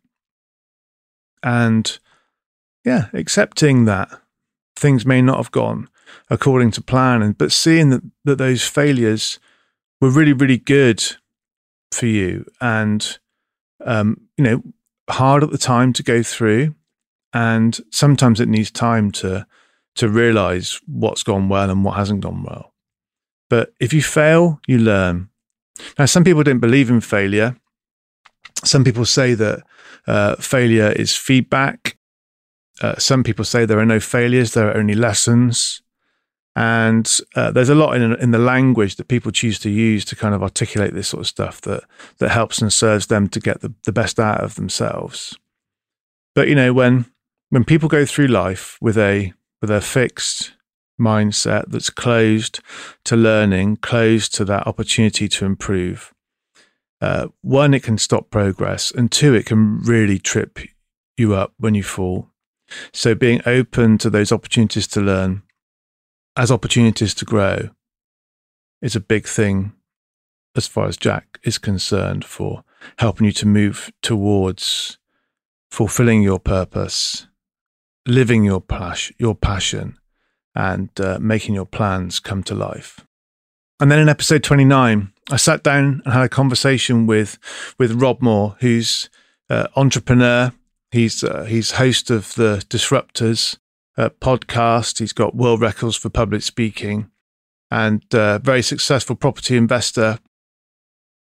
And 1.42 1.98
yeah, 2.86 3.08
accepting 3.14 3.86
that 3.86 4.10
things 4.76 5.06
may 5.06 5.22
not 5.22 5.38
have 5.38 5.52
gone 5.52 5.90
according 6.30 6.72
to 6.72 6.82
plan 6.82 7.22
and 7.22 7.38
but 7.38 7.52
seeing 7.52 7.90
that, 7.90 8.02
that 8.24 8.38
those 8.38 8.64
failures 8.68 9.40
were 10.00 10.10
really, 10.10 10.34
really 10.34 10.58
good 10.58 11.04
for 11.92 12.06
you 12.06 12.46
and 12.62 13.20
um, 13.86 14.20
you 14.38 14.44
know, 14.44 14.64
hard 15.10 15.44
at 15.44 15.52
the 15.52 15.58
time 15.58 15.94
to 15.94 16.04
go 16.04 16.24
through. 16.24 16.76
And 17.34 17.80
sometimes 17.92 18.40
it 18.40 18.50
needs 18.50 18.72
time 18.72 19.12
to 19.12 19.46
to 19.96 20.08
realize 20.08 20.80
what's 20.88 21.24
gone 21.24 21.50
well 21.50 21.70
and 21.70 21.84
what 21.84 21.98
hasn't 21.98 22.22
gone 22.22 22.44
well. 22.44 22.74
But 23.50 23.74
if 23.80 23.92
you 23.92 24.02
fail, 24.02 24.62
you 24.68 24.78
learn. 24.78 25.30
Now, 25.98 26.06
some 26.06 26.24
people 26.24 26.44
don't 26.44 26.60
believe 26.60 26.90
in 26.90 27.02
failure. 27.02 27.58
Some 28.64 28.84
people 28.84 29.06
say 29.06 29.34
that 29.34 29.64
uh, 30.08 30.36
failure 30.36 30.92
is 30.92 31.16
feedback. 31.16 31.98
Uh, 32.82 32.98
some 32.98 33.24
people 33.24 33.44
say 33.44 33.66
there 33.66 33.80
are 33.80 33.86
no 33.86 34.00
failures, 34.00 34.54
there 34.54 34.70
are 34.70 34.78
only 34.78 34.96
lessons. 34.96 35.82
And 36.60 37.10
uh, 37.36 37.52
there's 37.52 37.70
a 37.70 37.76
lot 37.76 37.96
in 37.96 38.16
in 38.16 38.32
the 38.32 38.38
language 38.38 38.98
that 38.98 39.08
people 39.08 39.32
choose 39.32 39.60
to 39.60 39.70
use 39.70 40.04
to 40.04 40.16
kind 40.18 40.36
of 40.36 40.44
articulate 40.44 40.94
this 40.94 41.08
sort 41.08 41.22
of 41.22 41.28
stuff 41.28 41.62
that 41.62 41.86
that 42.18 42.32
helps 42.32 42.62
and 42.62 42.72
serves 42.72 43.08
them 43.08 43.30
to 43.30 43.40
get 43.40 43.62
the, 43.62 43.74
the 43.86 43.94
best 43.94 44.20
out 44.20 44.44
of 44.44 44.56
themselves. 44.56 45.38
But 46.36 46.50
you 46.50 46.56
know, 46.56 46.74
when 46.74 47.06
when 47.50 47.64
people 47.64 47.88
go 47.88 48.06
through 48.06 48.28
life 48.28 48.78
with 48.82 48.98
a 48.98 49.32
with 49.62 49.72
a 49.72 49.80
fixed 49.80 50.52
mindset 51.00 51.72
that's 51.72 51.90
closed 51.90 52.60
to 53.06 53.16
learning, 53.16 53.78
closed 53.78 54.36
to 54.36 54.44
that 54.44 54.68
opportunity 54.68 55.30
to 55.30 55.46
improve, 55.46 56.14
uh, 57.00 57.28
one, 57.42 57.74
it 57.74 57.84
can 57.84 57.98
stop 57.98 58.30
progress, 58.30 58.92
and 58.92 59.10
two, 59.14 59.34
it 59.34 59.46
can 59.46 59.80
really 59.84 60.20
trip 60.20 60.60
you 61.16 61.36
up 61.36 61.54
when 61.58 61.74
you 61.74 61.84
fall. 61.84 62.28
So, 62.92 63.16
being 63.16 63.42
open 63.46 63.98
to 64.00 64.10
those 64.10 64.34
opportunities 64.34 64.88
to 64.88 65.00
learn 65.00 65.44
as 66.40 66.50
opportunities 66.50 67.14
to 67.14 67.26
grow 67.26 67.70
is 68.82 68.96
a 68.96 69.02
big 69.02 69.28
thing 69.28 69.74
as 70.56 70.68
far 70.68 70.88
as 70.88 70.96
Jack 70.96 71.38
is 71.44 71.58
concerned 71.58 72.24
for 72.24 72.64
helping 72.98 73.26
you 73.26 73.34
to 73.34 73.46
move 73.46 73.92
towards 74.02 74.98
fulfilling 75.70 76.24
your 76.24 76.40
purpose, 76.40 77.28
living 78.08 78.46
your, 78.46 78.62
pas- 78.62 79.12
your 79.20 79.36
passion, 79.36 79.98
and 80.56 80.90
uh, 81.02 81.20
making 81.20 81.56
your 81.56 81.66
plans 81.66 82.22
come 82.22 82.42
to 82.44 82.56
life. 82.56 83.06
And 83.82 83.92
then 83.92 84.00
in 84.00 84.08
episode 84.08 84.42
29, 84.42 85.12
I 85.30 85.36
sat 85.36 85.62
down 85.62 86.02
and 86.06 86.14
had 86.14 86.24
a 86.24 86.30
conversation 86.30 87.06
with 87.06 87.38
with 87.78 88.02
Rob 88.02 88.22
Moore, 88.22 88.56
who's 88.62 89.10
uh, 89.50 89.68
entrepreneur. 89.76 90.54
He's 90.92 91.22
uh, 91.22 91.44
he's 91.44 91.72
host 91.72 92.10
of 92.10 92.34
the 92.36 92.64
Disruptors 92.70 93.58
uh, 94.00 94.10
podcast. 94.22 94.98
He's 94.98 95.14
got 95.14 95.36
world 95.36 95.62
records 95.62 95.96
for 95.96 96.10
public 96.10 96.42
speaking, 96.42 97.12
and 97.70 98.04
uh, 98.16 98.40
very 98.40 98.64
successful 98.64 99.16
property 99.16 99.56
investor. 99.56 100.18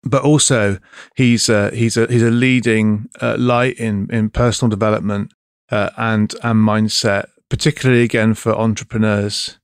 But 0.03 0.23
also, 0.23 0.79
he's 1.15 1.49
uh, 1.49 1.71
he's 1.73 1.95
a 1.95 2.07
he's 2.07 2.23
a 2.23 2.31
leading 2.31 3.09
uh, 3.21 3.37
light 3.39 3.77
in 3.77 4.09
in 4.11 4.29
personal 4.29 4.69
development 4.69 5.31
and 5.69 6.33
and 6.43 6.67
mindset, 6.67 7.27
particularly 7.49 8.03
again 8.03 8.33
for 8.33 8.53
entrepreneurs 8.53 9.57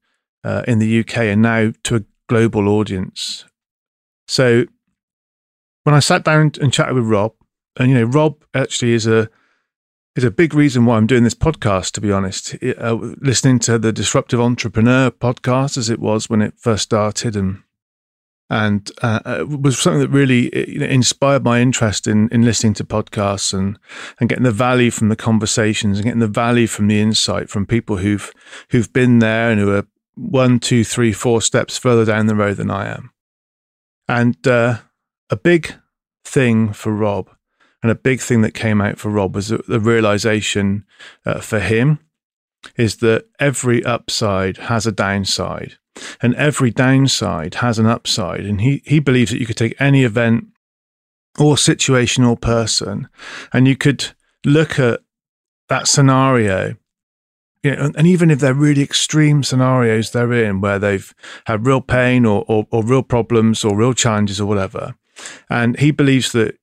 in 0.67 0.79
the 0.79 0.99
UK 1.01 1.17
and 1.17 1.41
now 1.41 1.71
to 1.83 1.97
a 1.97 2.03
global 2.27 2.67
audience 2.67 3.45
so 4.31 4.63
when 5.83 5.93
I 5.93 5.99
sat 5.99 6.23
down 6.23 6.53
and 6.61 6.71
chatted 6.71 6.95
with 6.95 7.03
Rob, 7.03 7.33
and 7.77 7.89
you 7.89 7.95
know, 7.95 8.05
Rob 8.05 8.45
actually 8.53 8.93
is 8.93 9.05
a 9.05 9.29
is 10.15 10.23
a 10.23 10.31
big 10.31 10.53
reason 10.53 10.85
why 10.85 10.97
I'm 10.97 11.07
doing 11.07 11.23
this 11.23 11.35
podcast. 11.35 11.91
To 11.93 12.01
be 12.01 12.11
honest, 12.11 12.55
uh, 12.63 12.97
listening 13.21 13.59
to 13.59 13.79
the 13.79 13.93
Disruptive 13.93 14.39
Entrepreneur 14.39 15.11
podcast 15.11 15.77
as 15.77 15.89
it 15.89 15.99
was 15.99 16.29
when 16.29 16.41
it 16.41 16.53
first 16.57 16.83
started, 16.83 17.35
and 17.35 17.63
and 18.49 18.91
uh, 19.01 19.19
uh 19.25 19.45
was 19.47 19.79
something 19.79 20.01
that 20.01 20.09
really 20.09 20.51
you 20.69 20.79
know, 20.79 20.85
inspired 20.85 21.43
my 21.43 21.61
interest 21.61 22.07
in 22.07 22.27
in 22.29 22.43
listening 22.43 22.73
to 22.75 22.83
podcasts 22.83 23.53
and 23.53 23.79
and 24.19 24.29
getting 24.29 24.43
the 24.43 24.51
value 24.51 24.91
from 24.91 25.09
the 25.09 25.15
conversations 25.15 25.97
and 25.97 26.05
getting 26.05 26.19
the 26.19 26.27
value 26.27 26.67
from 26.67 26.87
the 26.87 26.99
insight 26.99 27.49
from 27.49 27.65
people 27.65 27.97
who've 27.97 28.33
who've 28.69 28.91
been 28.91 29.19
there 29.19 29.51
and 29.51 29.59
who 29.59 29.73
are 29.73 29.87
one, 30.15 30.59
two, 30.59 30.83
three, 30.83 31.13
four 31.13 31.41
steps 31.41 31.77
further 31.77 32.05
down 32.05 32.27
the 32.27 32.35
road 32.35 32.57
than 32.57 32.69
I 32.69 32.93
am. 32.93 33.11
And 34.07 34.45
uh, 34.47 34.79
a 35.29 35.35
big 35.35 35.73
thing 36.23 36.73
for 36.73 36.91
Rob, 36.91 37.29
and 37.81 37.91
a 37.91 37.95
big 37.95 38.19
thing 38.19 38.41
that 38.41 38.53
came 38.53 38.81
out 38.81 38.99
for 38.99 39.09
Rob 39.09 39.35
was 39.35 39.49
the 39.49 39.79
realization 39.79 40.85
uh, 41.25 41.39
for 41.39 41.59
him 41.59 41.99
is 42.77 42.97
that 42.97 43.25
every 43.39 43.83
upside 43.83 44.57
has 44.57 44.85
a 44.85 44.91
downside, 44.91 45.77
and 46.21 46.35
every 46.35 46.69
downside 46.71 47.55
has 47.55 47.79
an 47.79 47.85
upside. 47.85 48.41
And 48.41 48.61
he 48.61 48.81
he 48.85 48.99
believes 48.99 49.31
that 49.31 49.39
you 49.39 49.45
could 49.45 49.57
take 49.57 49.79
any 49.79 50.03
event 50.03 50.45
or 51.39 51.57
situation 51.57 52.23
or 52.23 52.37
person, 52.37 53.09
and 53.51 53.67
you 53.67 53.75
could 53.75 54.09
look 54.45 54.79
at 54.79 55.01
that 55.69 55.87
scenario 55.87 56.75
you 57.63 57.75
know, 57.75 57.91
and 57.95 58.07
even 58.07 58.31
if 58.31 58.39
they're 58.39 58.53
really 58.53 58.81
extreme 58.81 59.43
scenarios 59.43 60.11
they're 60.11 60.33
in 60.33 60.61
where 60.61 60.79
they've 60.79 61.13
had 61.45 61.65
real 61.65 61.81
pain 61.81 62.25
or, 62.25 62.43
or, 62.47 62.65
or 62.71 62.83
real 62.83 63.03
problems 63.03 63.63
or 63.63 63.77
real 63.77 63.93
challenges 63.93 64.41
or 64.41 64.47
whatever. 64.47 64.95
And 65.49 65.79
he 65.79 65.91
believes 65.91 66.31
that 66.31 66.57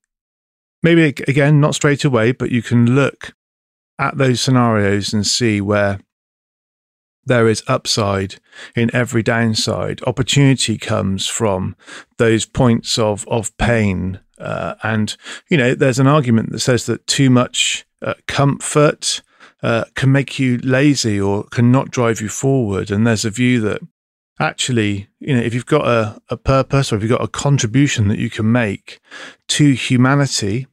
maybe, 0.83 1.13
again, 1.27 1.59
not 1.59 1.75
straight 1.75 2.05
away, 2.05 2.31
but 2.31 2.51
you 2.51 2.61
can 2.61 2.95
look 2.95 3.33
at 3.97 4.17
those 4.17 4.41
scenarios 4.41 5.13
and 5.13 5.27
see 5.27 5.59
where 5.61 5.99
there 7.25 7.47
is 7.47 7.63
upside 7.67 8.35
in 8.75 8.93
every 8.93 9.21
downside. 9.21 10.01
Opportunity 10.03 10.77
comes 10.77 11.27
from 11.27 11.75
those 12.17 12.45
points 12.45 12.97
of, 12.97 13.27
of 13.27 13.55
pain. 13.57 14.19
Uh, 14.39 14.75
and, 14.83 15.15
you 15.49 15.57
know, 15.57 15.75
there's 15.75 15.99
an 15.99 16.07
argument 16.07 16.51
that 16.51 16.59
says 16.59 16.85
that 16.85 17.05
too 17.07 17.29
much 17.29 17.85
uh, 18.01 18.13
comfort 18.27 19.21
uh, 19.61 19.83
can 19.95 20.11
make 20.11 20.39
you 20.39 20.57
lazy 20.59 21.19
or 21.19 21.43
can 21.43 21.71
not 21.71 21.91
drive 21.91 22.21
you 22.21 22.29
forward. 22.29 22.89
And 22.89 23.05
there's 23.05 23.25
a 23.25 23.29
view 23.29 23.59
that 23.61 23.81
actually, 24.39 25.07
you 25.19 25.35
know, 25.35 25.41
if 25.41 25.53
you've 25.53 25.65
got 25.65 25.85
a, 25.85 26.21
a 26.29 26.37
purpose 26.37 26.91
or 26.91 26.95
if 26.95 27.01
you've 27.01 27.11
got 27.11 27.23
a 27.23 27.27
contribution 27.27 28.07
that 28.07 28.19
you 28.19 28.29
can 28.29 28.51
make 28.51 28.99
to 29.49 29.73
humanity, 29.73 30.67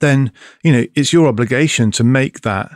then, 0.00 0.32
you 0.62 0.72
know, 0.72 0.84
it's 0.94 1.12
your 1.12 1.26
obligation 1.26 1.90
to 1.92 2.04
make 2.04 2.40
that 2.42 2.70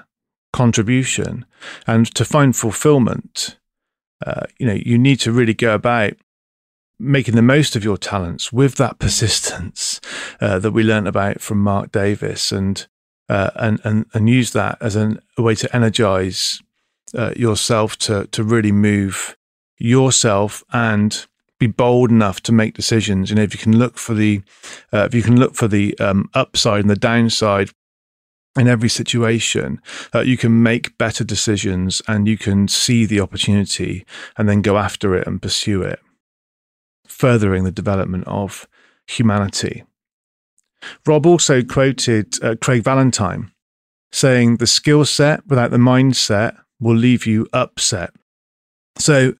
contribution 0.53 1.47
and 1.87 2.13
to 2.15 2.25
find 2.25 2.55
fulfillment. 2.55 3.59
Uh, 4.25 4.43
you 4.59 4.67
know, 4.67 4.79
you 4.85 4.99
need 4.99 5.19
to 5.21 5.33
really 5.33 5.55
go 5.55 5.75
about 5.75 6.13
making 6.99 7.35
the 7.35 7.43
most 7.43 7.75
of 7.75 7.83
your 7.83 7.97
talents 7.97 8.53
with 8.53 8.77
that 8.77 8.99
persistence 8.99 10.01
uh, 10.41 10.59
that 10.59 10.73
we 10.73 10.83
learned 10.83 11.09
about 11.09 11.41
from 11.41 11.59
Mark 11.59 11.91
Davis 11.91 12.53
and 12.53 12.87
uh, 13.29 13.51
and, 13.55 13.81
and, 13.85 14.05
and 14.13 14.29
use 14.29 14.53
that 14.53 14.77
as 14.81 14.95
an, 14.95 15.19
a 15.39 15.43
way 15.43 15.55
to 15.55 15.75
energize 15.75 16.61
uh, 17.15 17.33
yourself 17.35 17.97
to, 17.97 18.27
to 18.27 18.45
really 18.45 18.73
move 18.73 19.37
yourself 19.83 20.63
and 20.73 21.27
be 21.59 21.67
bold 21.67 22.11
enough 22.11 22.41
to 22.43 22.53
make 22.53 22.75
decisions. 22.75 23.31
You 23.31 23.37
know, 23.37 23.43
if 23.43 23.55
you 23.55 23.59
can 23.59 23.79
look 23.79 23.99
for 23.99 24.15
the, 24.15 24.43
uh, 24.93 25.05
if 25.05 25.15
you 25.15 25.23
can 25.23 25.39
look 25.39 25.55
for 25.55 25.69
the 25.69 25.99
um, 25.99 26.29
upside 26.35 26.81
and 26.81 26.91
the 26.91 26.97
downside 26.97 27.71
in 28.59 28.69
every 28.69 28.89
situation, 28.89 29.81
uh, 30.15 30.21
you 30.21 30.37
can 30.37 30.63
make 30.63 30.99
better 30.99 31.25
decisions 31.25 32.03
and 32.07 32.29
you 32.29 32.37
can 32.37 32.69
see 32.69 33.07
the 33.07 33.21
opportunity 33.21 34.05
and 34.37 34.49
then 34.49 34.61
go 34.61 34.77
after 34.77 35.15
it 35.15 35.27
and 35.27 35.41
pursue 35.41 35.83
it, 35.83 36.01
furthering 37.07 37.65
the 37.65 37.73
development 37.73 38.25
of 38.27 38.67
humanity. 39.07 39.85
Rob 41.07 41.27
also 41.27 41.63
quoted 41.63 42.43
uh, 42.43 42.57
Craig 42.61 42.83
Valentine 42.83 43.53
saying, 44.11 44.57
The 44.57 44.67
skill 44.67 45.05
set 45.05 45.47
without 45.47 45.71
the 45.71 45.77
mindset 45.77 46.57
will 46.81 46.97
leave 46.97 47.27
you 47.27 47.47
upset. 47.53 48.13
So, 48.99 49.35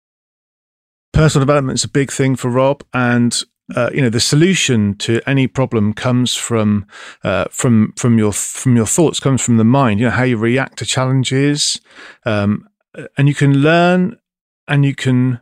personal 1.13 1.45
development 1.45 1.79
is 1.79 1.85
a 1.85 1.89
big 1.89 2.11
thing 2.11 2.37
for 2.37 2.51
Rob. 2.51 2.85
And 2.93 3.43
uh, 3.75 3.91
you 3.95 4.03
know 4.03 4.11
the 4.11 4.21
solution 4.21 4.95
to 4.97 5.21
any 5.27 5.47
problem 5.47 5.93
comes 5.95 6.35
from 6.35 6.87
uh, 7.23 7.47
from 7.51 7.93
from 7.97 8.19
your 8.19 8.33
from 8.33 8.77
your 8.77 8.87
thoughts 8.87 9.21
comes 9.21 9.41
from 9.41 9.57
the 9.57 9.65
mind 9.65 10.01
you 10.01 10.07
know 10.07 10.11
how 10.11 10.25
you 10.25 10.37
react 10.37 10.77
to 10.79 10.85
challenges 10.85 11.81
um, 12.27 12.69
and 13.17 13.29
you 13.29 13.35
can 13.35 13.59
learn 13.59 14.19
and 14.67 14.85
you 14.85 14.95
can 14.95 15.41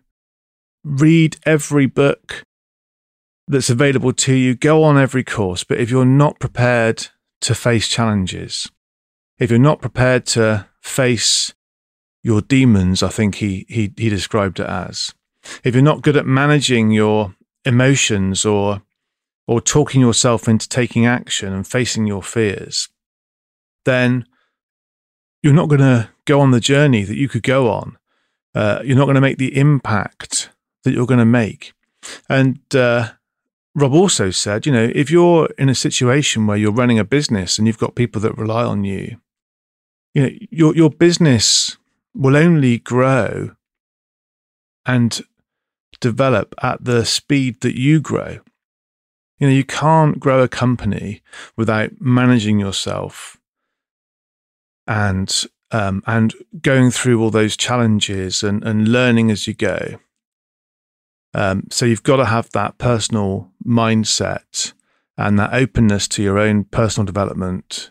read 0.84 1.36
every 1.44 1.86
book 1.86 2.44
that's 3.48 3.70
available 3.70 4.12
to 4.12 4.34
you, 4.34 4.54
go 4.54 4.82
on 4.82 4.96
every 4.96 5.24
course. 5.24 5.64
But 5.64 5.80
if 5.80 5.90
you're 5.90 6.04
not 6.04 6.38
prepared 6.38 7.08
to 7.42 7.54
face 7.54 7.88
challenges, 7.88 8.70
if 9.38 9.50
you're 9.50 9.58
not 9.58 9.80
prepared 9.80 10.26
to 10.26 10.68
face 10.80 11.52
your 12.22 12.40
demons, 12.40 13.02
I 13.02 13.08
think 13.08 13.36
he, 13.36 13.66
he, 13.68 13.92
he 13.96 14.08
described 14.08 14.60
it 14.60 14.66
as, 14.66 15.14
if 15.64 15.74
you're 15.74 15.82
not 15.82 16.02
good 16.02 16.16
at 16.16 16.26
managing 16.26 16.90
your 16.90 17.34
emotions 17.64 18.44
or, 18.44 18.82
or 19.46 19.60
talking 19.60 20.00
yourself 20.00 20.48
into 20.48 20.68
taking 20.68 21.06
action 21.06 21.52
and 21.52 21.66
facing 21.66 22.06
your 22.06 22.22
fears, 22.22 22.88
then 23.84 24.26
you're 25.42 25.54
not 25.54 25.68
going 25.68 25.80
to 25.80 26.10
go 26.24 26.40
on 26.40 26.50
the 26.50 26.60
journey 26.60 27.04
that 27.04 27.16
you 27.16 27.28
could 27.28 27.42
go 27.42 27.70
on. 27.70 27.96
Uh, 28.54 28.80
you're 28.84 28.96
not 28.96 29.06
going 29.06 29.14
to 29.14 29.20
make 29.20 29.38
the 29.38 29.56
impact 29.56 30.50
that 30.84 30.92
you're 30.92 31.06
going 31.06 31.18
to 31.18 31.24
make. 31.24 31.72
And 32.28 32.60
uh, 32.74 33.10
Rob 33.74 33.92
also 33.92 34.30
said, 34.30 34.66
you 34.66 34.72
know, 34.72 34.90
if 34.94 35.10
you're 35.10 35.48
in 35.58 35.68
a 35.68 35.74
situation 35.74 36.46
where 36.46 36.56
you're 36.56 36.72
running 36.72 36.98
a 36.98 37.04
business 37.04 37.58
and 37.58 37.66
you've 37.66 37.78
got 37.78 37.94
people 37.94 38.20
that 38.22 38.36
rely 38.36 38.64
on 38.64 38.84
you, 38.84 39.20
you 40.14 40.22
know, 40.22 40.30
your 40.50 40.74
your 40.74 40.90
business 40.90 41.76
will 42.14 42.36
only 42.36 42.78
grow 42.78 43.50
and 44.84 45.22
develop 46.00 46.54
at 46.62 46.84
the 46.84 47.04
speed 47.04 47.60
that 47.60 47.78
you 47.78 48.00
grow. 48.00 48.38
You 49.38 49.46
know, 49.46 49.54
you 49.54 49.64
can't 49.64 50.20
grow 50.20 50.42
a 50.42 50.48
company 50.48 51.22
without 51.56 51.92
managing 52.00 52.58
yourself 52.60 53.38
and 54.86 55.44
um, 55.72 56.02
and 56.06 56.34
going 56.60 56.90
through 56.90 57.22
all 57.22 57.30
those 57.30 57.56
challenges 57.56 58.42
and, 58.42 58.64
and 58.64 58.88
learning 58.88 59.30
as 59.30 59.46
you 59.46 59.54
go. 59.54 60.00
Um, 61.32 61.68
so 61.70 61.86
you've 61.86 62.02
got 62.02 62.16
to 62.16 62.24
have 62.24 62.50
that 62.50 62.78
personal 62.78 63.52
mindset 63.64 64.72
and 65.16 65.38
that 65.38 65.54
openness 65.54 66.08
to 66.08 66.22
your 66.22 66.38
own 66.38 66.64
personal 66.64 67.06
development 67.06 67.90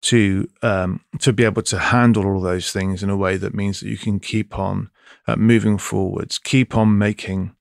to 0.00 0.48
um, 0.62 1.00
to 1.18 1.32
be 1.32 1.44
able 1.44 1.62
to 1.62 1.78
handle 1.78 2.26
all 2.26 2.40
those 2.40 2.72
things 2.72 3.02
in 3.02 3.10
a 3.10 3.16
way 3.16 3.36
that 3.36 3.54
means 3.54 3.80
that 3.80 3.88
you 3.88 3.98
can 3.98 4.20
keep 4.20 4.58
on 4.58 4.90
uh, 5.28 5.36
moving 5.36 5.76
forwards, 5.76 6.38
keep 6.38 6.74
on 6.74 6.96
making 6.96 7.54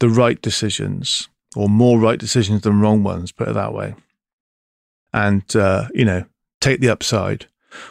the 0.00 0.08
right 0.08 0.40
decisions 0.42 1.28
or 1.56 1.68
more 1.68 1.98
right 1.98 2.18
decisions 2.18 2.60
than 2.60 2.80
wrong 2.80 3.02
ones, 3.02 3.32
put 3.32 3.48
it 3.48 3.54
that 3.54 3.72
way, 3.72 3.94
and 5.12 5.56
uh, 5.56 5.88
you 5.94 6.04
know 6.04 6.26
take 6.60 6.80
the 6.80 6.90
upside 6.90 7.46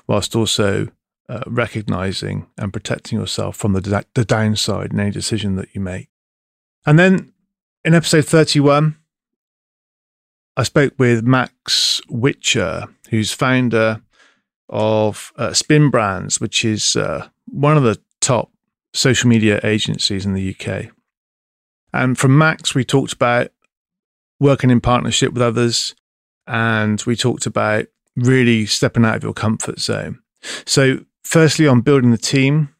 whilst 0.06 0.36
also 0.36 0.88
uh, 1.28 1.44
recognizing 1.48 2.46
and 2.58 2.72
protecting 2.72 3.18
yourself 3.20 3.56
from 3.56 3.74
the, 3.74 4.06
the 4.14 4.26
downside 4.26 4.94
in 4.94 5.00
any 5.00 5.12
decision 5.12 5.56
that 5.56 5.74
you 5.74 5.82
make. 5.82 6.10
And 6.86 7.00
then 7.00 7.34
in 7.84 7.96
episode 7.96 8.26
31, 8.26 8.96
I 10.56 10.64
spoke 10.64 10.94
with 10.98 11.26
Max 11.26 12.02
Witcher, 12.10 12.86
who's 13.10 13.32
founder 13.32 14.02
of 14.70 15.32
uh, 15.36 15.54
Spin 15.54 15.90
Brands, 15.90 16.40
which 16.40 16.64
is 16.66 16.96
uh, 16.96 17.28
one 17.46 17.78
of 17.78 17.84
the 17.84 18.00
top 18.22 18.52
social 18.94 19.30
media 19.30 19.60
agencies 19.64 20.26
in 20.26 20.34
the 20.34 20.56
UK. 20.56 20.92
And 21.94 22.18
from 22.18 22.38
Max, 22.38 22.76
we 22.76 22.84
talked 22.84 23.14
about 23.14 23.52
working 24.40 24.70
in 24.70 24.82
partnership 24.82 25.34
with 25.34 25.42
others, 25.42 25.96
and 26.46 27.02
we 27.04 27.16
talked 27.16 27.46
about 27.46 27.88
really 28.16 28.66
stepping 28.66 29.06
out 29.06 29.16
of 29.16 29.24
your 29.24 29.34
comfort 29.34 29.80
zone. 29.80 30.20
So, 30.66 31.06
firstly, 31.24 31.68
on 31.68 31.82
building 31.82 32.12
the 32.12 32.18
team, 32.18 32.76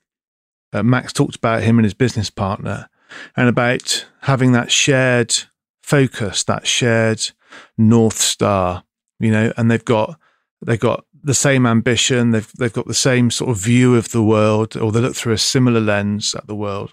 uh, 0.74 0.84
Max 0.84 1.14
talked 1.14 1.36
about 1.36 1.64
him 1.64 1.78
and 1.78 1.86
his 1.86 1.94
business 1.94 2.30
partner 2.30 2.90
and 3.36 3.48
about 3.48 4.08
having 4.22 4.52
that 4.52 4.72
shared 4.72 5.34
focus, 5.82 6.44
that 6.44 6.68
shared 6.68 7.32
North 7.78 8.18
Star, 8.18 8.84
you 9.20 9.32
know, 9.32 9.54
and 9.58 9.72
they've 9.72 9.86
got 9.86 10.20
they've 10.66 10.80
got 10.80 11.06
the 11.28 11.34
same 11.34 11.66
ambition, 11.66 12.32
they've 12.32 12.52
they've 12.58 12.74
got 12.74 12.88
the 12.88 12.94
same 12.94 13.30
sort 13.30 13.52
of 13.52 13.58
view 13.58 13.96
of 13.96 14.12
the 14.12 14.24
world, 14.24 14.76
or 14.76 14.92
they 14.92 15.00
look 15.00 15.16
through 15.16 15.34
a 15.34 15.38
similar 15.38 15.80
lens 15.80 16.34
at 16.36 16.48
the 16.48 16.56
world. 16.56 16.92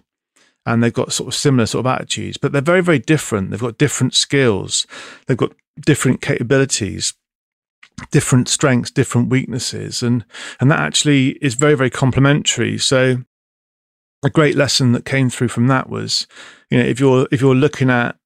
And 0.67 0.83
they've 0.83 0.93
got 0.93 1.13
sort 1.13 1.29
of 1.29 1.35
similar 1.35 1.67
sort 1.67 1.85
of 1.85 1.93
attitudes, 1.93 2.39
but 2.39 2.53
they're 2.53 2.63
very, 2.63 2.81
very 2.81 2.99
different. 2.99 3.51
They've 3.51 3.61
got 3.61 3.77
different 3.77 4.15
skills. 4.15 4.87
They've 5.27 5.37
got 5.37 5.53
different 5.85 6.23
capabilities 6.23 7.13
different 8.11 8.49
strengths, 8.49 8.91
different 8.91 9.29
weaknesses, 9.31 10.03
and 10.03 10.25
and 10.61 10.71
that 10.71 10.81
actually 10.81 11.31
is 11.41 11.55
very 11.55 11.75
very 11.75 11.91
complementary. 11.91 12.79
So 12.79 13.19
a 14.25 14.31
great 14.31 14.57
lesson 14.57 14.93
that 14.93 15.05
came 15.05 15.31
through 15.31 15.49
from 15.49 15.67
that 15.69 15.89
was, 15.89 16.27
you 16.71 16.79
know, 16.79 16.85
if 16.85 16.99
you're 16.99 17.29
if 17.31 17.41
you're 17.41 17.55
looking 17.55 17.91
at 17.91 18.17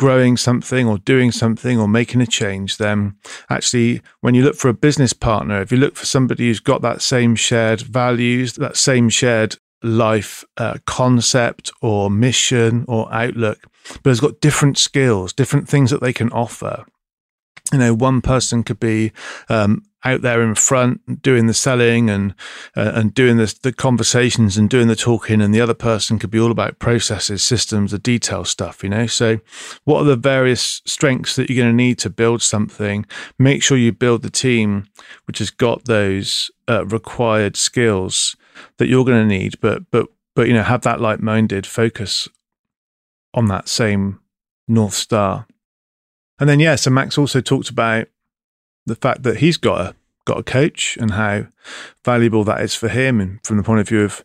growing 0.00 0.34
something 0.34 0.88
or 0.88 0.96
doing 0.96 1.30
something 1.30 1.78
or 1.78 1.86
making 1.86 2.22
a 2.22 2.26
change, 2.26 2.78
then 2.78 3.14
actually 3.50 4.00
when 4.22 4.34
you 4.34 4.42
look 4.42 4.56
for 4.56 4.70
a 4.70 4.82
business 4.86 5.12
partner, 5.12 5.60
if 5.60 5.70
you 5.70 5.76
look 5.76 5.94
for 5.94 6.06
somebody 6.06 6.46
who's 6.46 6.58
got 6.58 6.80
that 6.80 7.02
same 7.02 7.36
shared 7.36 7.82
values, 7.82 8.54
that 8.54 8.78
same 8.78 9.10
shared 9.10 9.56
life 9.82 10.42
uh, 10.56 10.78
concept 10.86 11.70
or 11.82 12.08
mission 12.10 12.86
or 12.88 13.12
outlook, 13.12 13.58
but 14.02 14.08
has 14.08 14.20
got 14.20 14.40
different 14.40 14.78
skills, 14.78 15.34
different 15.34 15.68
things 15.68 15.90
that 15.90 16.00
they 16.00 16.14
can 16.14 16.32
offer 16.32 16.86
you 17.72 17.78
know, 17.78 17.94
one 17.94 18.20
person 18.20 18.62
could 18.62 18.80
be 18.80 19.12
um, 19.48 19.84
out 20.04 20.22
there 20.22 20.42
in 20.42 20.54
front 20.54 21.22
doing 21.22 21.46
the 21.46 21.54
selling 21.54 22.08
and 22.08 22.34
uh, 22.76 22.92
and 22.94 23.14
doing 23.14 23.36
the, 23.36 23.54
the 23.62 23.72
conversations 23.72 24.56
and 24.56 24.70
doing 24.70 24.88
the 24.88 24.96
talking, 24.96 25.40
and 25.40 25.54
the 25.54 25.60
other 25.60 25.74
person 25.74 26.18
could 26.18 26.30
be 26.30 26.40
all 26.40 26.50
about 26.50 26.78
processes, 26.78 27.42
systems, 27.42 27.90
the 27.92 27.98
detail 27.98 28.44
stuff. 28.44 28.82
You 28.82 28.90
know, 28.90 29.06
so 29.06 29.38
what 29.84 30.00
are 30.00 30.04
the 30.04 30.16
various 30.16 30.82
strengths 30.86 31.36
that 31.36 31.50
you're 31.50 31.62
going 31.62 31.72
to 31.72 31.84
need 31.84 31.98
to 32.00 32.10
build 32.10 32.42
something? 32.42 33.06
Make 33.38 33.62
sure 33.62 33.76
you 33.76 33.92
build 33.92 34.22
the 34.22 34.30
team 34.30 34.88
which 35.26 35.38
has 35.38 35.50
got 35.50 35.84
those 35.84 36.50
uh, 36.68 36.86
required 36.86 37.56
skills 37.56 38.36
that 38.78 38.88
you're 38.88 39.04
going 39.04 39.28
to 39.28 39.38
need, 39.38 39.60
but 39.60 39.90
but 39.90 40.08
but 40.34 40.48
you 40.48 40.54
know, 40.54 40.62
have 40.62 40.82
that 40.82 41.00
like-minded 41.00 41.66
focus 41.66 42.28
on 43.34 43.46
that 43.46 43.68
same 43.68 44.20
north 44.66 44.94
star. 44.94 45.46
And 46.40 46.48
then, 46.48 46.58
yeah, 46.58 46.74
so 46.74 46.90
Max 46.90 47.18
also 47.18 47.42
talked 47.42 47.68
about 47.68 48.08
the 48.86 48.96
fact 48.96 49.22
that 49.22 49.36
he's 49.36 49.58
got 49.58 49.80
a 49.80 49.94
got 50.24 50.38
a 50.38 50.42
coach 50.42 50.96
and 51.00 51.12
how 51.12 51.46
valuable 52.04 52.44
that 52.44 52.60
is 52.60 52.74
for 52.74 52.88
him, 52.88 53.20
and 53.20 53.44
from 53.44 53.58
the 53.58 53.62
point 53.62 53.80
of 53.80 53.88
view 53.88 54.02
of 54.02 54.24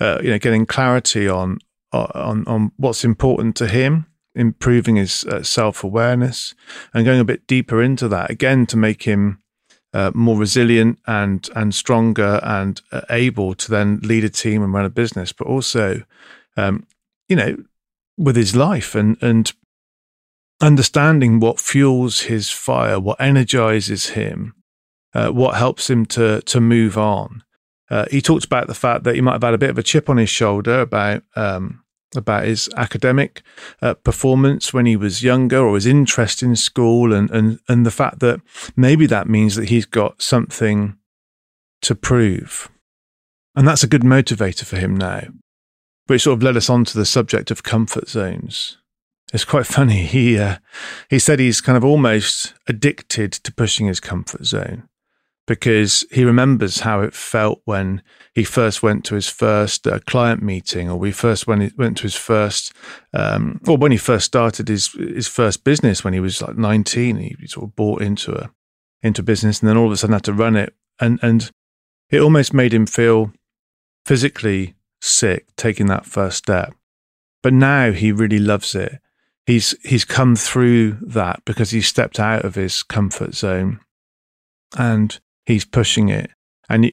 uh, 0.00 0.18
you 0.22 0.30
know 0.30 0.38
getting 0.38 0.64
clarity 0.64 1.28
on 1.28 1.58
on 1.92 2.44
on 2.46 2.72
what's 2.76 3.04
important 3.04 3.56
to 3.56 3.66
him, 3.66 4.06
improving 4.34 4.96
his 4.96 5.24
uh, 5.24 5.42
self 5.42 5.82
awareness, 5.82 6.54
and 6.94 7.04
going 7.04 7.20
a 7.20 7.24
bit 7.24 7.46
deeper 7.46 7.82
into 7.82 8.08
that 8.08 8.30
again 8.30 8.66
to 8.66 8.76
make 8.76 9.02
him. 9.02 9.40
Uh, 9.94 10.10
more 10.14 10.36
resilient 10.36 10.98
and 11.06 11.48
and 11.56 11.74
stronger 11.74 12.38
and 12.42 12.82
uh, 12.92 13.00
able 13.08 13.54
to 13.54 13.70
then 13.70 13.98
lead 14.02 14.24
a 14.24 14.28
team 14.28 14.62
and 14.62 14.74
run 14.74 14.84
a 14.84 14.90
business, 14.90 15.32
but 15.32 15.46
also, 15.46 16.02
um, 16.58 16.86
you 17.30 17.36
know, 17.36 17.56
with 18.18 18.36
his 18.36 18.54
life 18.54 18.94
and 18.94 19.16
and 19.22 19.54
understanding 20.60 21.40
what 21.40 21.60
fuels 21.60 22.22
his 22.22 22.50
fire, 22.50 22.98
what 22.98 23.20
energizes 23.20 24.10
him, 24.10 24.54
uh, 25.14 25.30
what 25.30 25.56
helps 25.56 25.90
him 25.90 26.06
to 26.06 26.40
to 26.42 26.60
move 26.60 26.96
on. 26.96 27.42
Uh, 27.88 28.06
he 28.10 28.20
talked 28.20 28.44
about 28.44 28.66
the 28.66 28.74
fact 28.74 29.04
that 29.04 29.14
he 29.14 29.20
might 29.20 29.32
have 29.32 29.42
had 29.42 29.54
a 29.54 29.58
bit 29.58 29.70
of 29.70 29.78
a 29.78 29.82
chip 29.82 30.08
on 30.08 30.16
his 30.16 30.30
shoulder 30.30 30.80
about 30.80 31.22
um, 31.36 31.84
about 32.14 32.44
his 32.44 32.68
academic 32.76 33.42
uh, 33.82 33.94
performance 33.94 34.72
when 34.72 34.86
he 34.86 34.96
was 34.96 35.22
younger 35.22 35.58
or 35.58 35.74
his 35.74 35.86
interest 35.86 36.42
in 36.42 36.56
school, 36.56 37.12
and 37.12 37.30
and 37.30 37.60
and 37.68 37.86
the 37.86 37.90
fact 37.90 38.20
that 38.20 38.40
maybe 38.76 39.06
that 39.06 39.28
means 39.28 39.56
that 39.56 39.68
he's 39.68 39.86
got 39.86 40.20
something 40.20 40.96
to 41.82 41.94
prove, 41.94 42.68
and 43.54 43.68
that's 43.68 43.84
a 43.84 43.88
good 43.88 44.02
motivator 44.02 44.64
for 44.64 44.76
him 44.76 44.96
now. 44.96 45.28
Which 46.06 46.22
sort 46.22 46.38
of 46.38 46.42
led 46.42 46.56
us 46.56 46.70
on 46.70 46.84
to 46.84 46.96
the 46.96 47.04
subject 47.04 47.50
of 47.50 47.64
comfort 47.64 48.08
zones 48.08 48.78
it's 49.32 49.44
quite 49.44 49.66
funny. 49.66 50.04
He 50.04 50.38
uh, 50.38 50.58
he 51.10 51.18
said 51.18 51.40
he's 51.40 51.60
kind 51.60 51.76
of 51.76 51.84
almost 51.84 52.54
addicted 52.68 53.32
to 53.32 53.52
pushing 53.52 53.86
his 53.86 54.00
comfort 54.00 54.44
zone 54.44 54.88
because 55.46 56.04
he 56.10 56.24
remembers 56.24 56.80
how 56.80 57.00
it 57.00 57.14
felt 57.14 57.60
when 57.64 58.02
he 58.34 58.44
first 58.44 58.82
went 58.82 59.04
to 59.04 59.14
his 59.14 59.28
first 59.28 59.86
uh, 59.86 60.00
client 60.06 60.42
meeting, 60.42 60.90
or 60.90 60.96
we 60.96 61.12
first 61.12 61.46
when 61.46 61.60
he 61.60 61.70
went 61.76 61.96
to 61.98 62.02
his 62.04 62.16
first, 62.16 62.72
um, 63.14 63.60
or 63.66 63.76
when 63.76 63.92
he 63.92 63.98
first 63.98 64.26
started 64.26 64.68
his 64.68 64.92
his 64.92 65.28
first 65.28 65.64
business 65.64 66.04
when 66.04 66.14
he 66.14 66.20
was 66.20 66.40
like 66.40 66.56
nineteen. 66.56 67.16
He 67.16 67.46
sort 67.46 67.64
of 67.64 67.76
bought 67.76 68.02
into 68.02 68.32
a 68.32 68.50
into 69.02 69.22
business, 69.22 69.60
and 69.60 69.68
then 69.68 69.76
all 69.76 69.86
of 69.86 69.92
a 69.92 69.96
sudden 69.96 70.14
had 70.14 70.24
to 70.24 70.32
run 70.32 70.56
it, 70.56 70.74
and 71.00 71.18
and 71.22 71.50
it 72.10 72.20
almost 72.20 72.54
made 72.54 72.72
him 72.72 72.86
feel 72.86 73.32
physically 74.04 74.74
sick 75.00 75.46
taking 75.56 75.86
that 75.86 76.06
first 76.06 76.38
step. 76.38 76.74
But 77.42 77.52
now 77.52 77.92
he 77.92 78.12
really 78.12 78.38
loves 78.38 78.74
it 78.74 79.00
he's 79.46 79.74
he's 79.82 80.04
come 80.04 80.36
through 80.36 80.98
that 81.00 81.42
because 81.44 81.70
he 81.70 81.80
stepped 81.80 82.20
out 82.20 82.44
of 82.44 82.56
his 82.56 82.82
comfort 82.82 83.34
zone 83.34 83.80
and 84.76 85.18
he's 85.46 85.64
pushing 85.64 86.08
it. 86.08 86.30
And 86.68 86.86
you, 86.86 86.90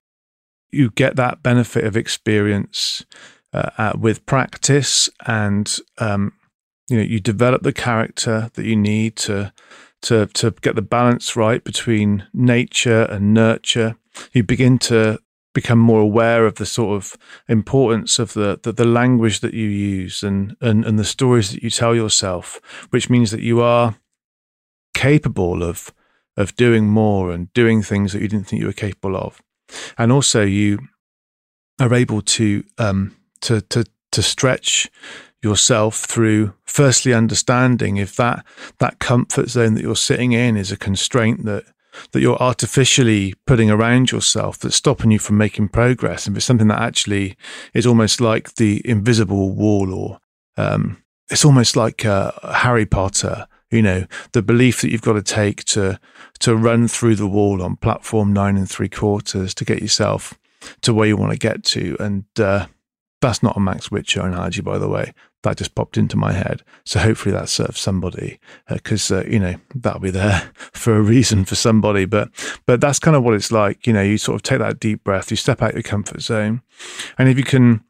you 0.72 0.92
get 0.92 1.16
that 1.16 1.44
benefit 1.44 1.84
of 1.84 1.98
experience 1.98 3.06
uh, 3.52 3.70
uh, 3.78 3.94
with 4.00 4.26
practice 4.26 5.10
and 5.26 5.76
um, 5.98 6.34
you 6.89 6.98
know 6.98 7.04
you 7.04 7.20
develop 7.20 7.63
the 7.63 7.74
character 7.74 8.52
that 8.54 8.66
you 8.66 8.76
need 8.76 9.16
to 9.16 9.52
to 10.04 10.28
to 10.28 10.52
get 10.62 10.76
the 10.76 10.82
balance 10.82 11.36
right 11.36 11.63
between 11.63 12.28
nature 12.34 13.04
and 13.04 13.34
nurture. 13.34 13.96
You 14.32 14.44
begin 14.44 14.78
to 14.80 15.20
become 15.54 15.80
more 15.80 16.00
aware 16.00 16.46
of 16.46 16.56
the 16.56 16.66
sort 16.66 16.96
of 16.96 17.18
importance 17.48 18.20
of 18.20 18.34
the, 18.34 18.60
the, 18.63 18.72
the 18.72 18.86
language 18.86 19.39
that 19.42 19.54
you 19.54 19.68
use 19.68 20.24
and, 20.24 20.56
and, 20.62 20.84
and 20.86 20.98
the 20.98 21.06
stories 21.06 21.52
that 21.52 21.63
you 21.63 21.70
tell 21.70 21.96
yourself, 21.96 22.60
which 22.89 23.10
means 23.10 23.32
that 23.32 23.42
you 23.42 23.62
are 23.62 23.96
capable 24.94 25.63
of 25.63 25.94
of 26.36 26.56
doing 26.56 26.88
more 26.88 27.32
and 27.32 27.54
doing 27.54 27.84
things 27.84 28.12
that 28.12 28.22
you 28.22 28.28
didn't 28.28 28.48
think 28.48 28.60
you 28.60 28.66
were 28.66 28.74
capable 28.74 29.16
of. 29.16 29.42
And 29.98 30.12
also 30.12 30.44
you 30.44 30.80
are 31.80 31.94
able 31.94 32.22
to 32.22 32.63
um, 32.78 33.16
to 33.42 33.62
to 33.62 33.86
to 34.12 34.22
stretch 34.22 34.89
yourself 35.42 35.98
through 36.06 36.54
firstly 36.63 37.13
understanding 37.13 37.98
if 37.98 38.16
that 38.16 38.46
that 38.80 39.00
comfort 39.00 39.50
zone 39.50 39.74
that 39.74 39.84
you're 39.84 39.96
sitting 39.96 40.32
in 40.32 40.56
is 40.56 40.72
a 40.72 40.78
constraint 40.78 41.44
that 41.46 41.66
that 42.12 42.22
you're 42.22 42.42
artificially 42.42 43.34
putting 43.46 43.70
around 43.70 44.12
yourself 44.12 44.60
that's 44.60 44.76
stopping 44.76 45.12
you 45.12 45.20
from 45.20 45.38
making 45.38 45.70
progress. 45.70 46.28
And 46.28 46.36
it's 46.36 46.46
something 46.46 46.68
that 46.68 46.82
actually 46.82 47.36
is 47.74 47.86
almost 47.86 48.22
like 48.22 48.56
the 48.56 48.82
invisible 48.86 49.52
wall, 49.52 49.94
or 49.94 50.20
um, 50.58 51.04
it's 51.30 51.46
almost 51.46 51.76
like 51.76 52.06
uh, 52.06 52.32
Harry 52.44 52.86
Potter. 52.86 53.48
You 53.72 53.82
know, 53.82 54.06
the 54.34 54.44
belief 54.44 54.82
that 54.82 54.92
you've 54.92 55.02
got 55.02 55.14
to 55.14 55.24
take 55.24 55.64
to 55.66 56.00
to 56.40 56.56
run 56.56 56.88
through 56.88 57.16
the 57.16 57.28
wall 57.28 57.62
on 57.64 57.76
platform 57.78 58.34
nine 58.34 58.58
and 58.58 58.70
three 58.70 58.90
quarters 58.90 59.54
to 59.56 59.66
get 59.66 59.82
yourself 59.82 60.38
to 60.82 60.94
where 60.94 61.08
you 61.08 61.18
want 61.18 61.32
to 61.32 61.38
get 61.38 61.64
to. 61.64 61.98
And 62.00 62.26
uh, 62.40 62.68
that's 63.24 63.42
not 63.42 63.58
a 63.58 63.60
Max 63.60 63.90
Witcher 63.90 64.22
analogy, 64.22 64.62
by 64.62 64.78
the 64.78 64.90
way. 64.90 65.14
That 65.44 65.58
just 65.58 65.76
popped 65.76 65.98
into 65.98 66.16
my 66.18 66.34
head. 66.34 66.62
So 66.86 67.00
hopefully 67.00 67.34
that 67.34 67.50
serves 67.50 67.80
somebody 67.80 68.40
because, 68.70 69.12
uh, 69.12 69.18
uh, 69.18 69.24
you 69.24 69.40
know, 69.40 69.56
that'll 69.76 70.00
be 70.00 70.12
there 70.12 70.52
for 70.56 70.96
a 70.96 71.02
reason 71.02 71.46
for 71.46 71.56
somebody. 71.56 72.06
But, 72.06 72.30
but 72.66 72.82
that's 72.82 73.00
kind 73.00 73.16
of 73.16 73.24
what 73.24 73.34
it's 73.34 73.52
like. 73.52 73.88
You 73.88 73.94
know, 73.94 74.02
you 74.02 74.18
sort 74.18 74.36
of 74.36 74.44
take 74.44 74.60
that 74.60 74.80
deep 74.80 75.04
breath, 75.04 75.32
you 75.32 75.38
step 75.38 75.62
out 75.62 75.72
of 75.72 75.76
your 75.76 75.84
comfort 75.84 76.22
zone. 76.22 76.62
And 77.18 77.30
if 77.30 77.38
you 77.38 77.44
can 77.44 77.84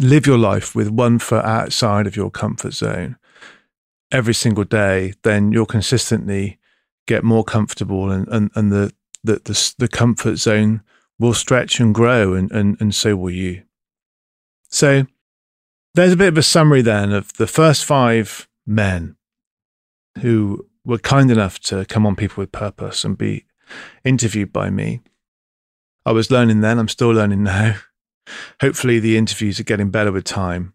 live 0.00 0.26
your 0.26 0.38
life 0.38 0.74
with 0.74 0.88
one 0.88 1.18
foot 1.18 1.44
outside 1.44 2.06
of 2.06 2.16
your 2.16 2.30
comfort 2.30 2.74
zone 2.74 3.16
every 4.10 4.34
single 4.34 4.64
day, 4.64 5.14
then 5.22 5.52
you'll 5.52 5.66
consistently 5.66 6.58
get 7.06 7.24
more 7.24 7.44
comfortable 7.44 8.10
and, 8.10 8.28
and, 8.28 8.50
and 8.54 8.70
the, 8.70 8.92
the, 9.24 9.40
the, 9.44 9.74
the 9.78 9.88
comfort 9.88 10.36
zone 10.36 10.82
will 11.18 11.34
stretch 11.34 11.80
and 11.80 11.94
grow 11.94 12.34
and, 12.34 12.50
and, 12.52 12.76
and 12.80 12.94
so 12.94 13.16
will 13.16 13.30
you. 13.30 13.62
So 14.72 15.06
there's 15.94 16.14
a 16.14 16.16
bit 16.16 16.28
of 16.28 16.38
a 16.38 16.42
summary 16.42 16.82
then 16.82 17.12
of 17.12 17.34
the 17.34 17.46
first 17.46 17.84
five 17.84 18.48
men 18.66 19.16
who 20.20 20.66
were 20.84 20.98
kind 20.98 21.30
enough 21.30 21.60
to 21.60 21.84
come 21.84 22.06
on 22.06 22.16
People 22.16 22.42
with 22.42 22.50
Purpose 22.50 23.04
and 23.04 23.16
be 23.16 23.44
interviewed 24.02 24.52
by 24.52 24.70
me. 24.70 25.02
I 26.04 26.12
was 26.12 26.30
learning 26.30 26.62
then, 26.62 26.78
I'm 26.78 26.88
still 26.88 27.10
learning 27.10 27.44
now. 27.44 27.76
Hopefully, 28.60 28.98
the 28.98 29.16
interviews 29.16 29.60
are 29.60 29.64
getting 29.64 29.90
better 29.90 30.10
with 30.10 30.24
time. 30.24 30.74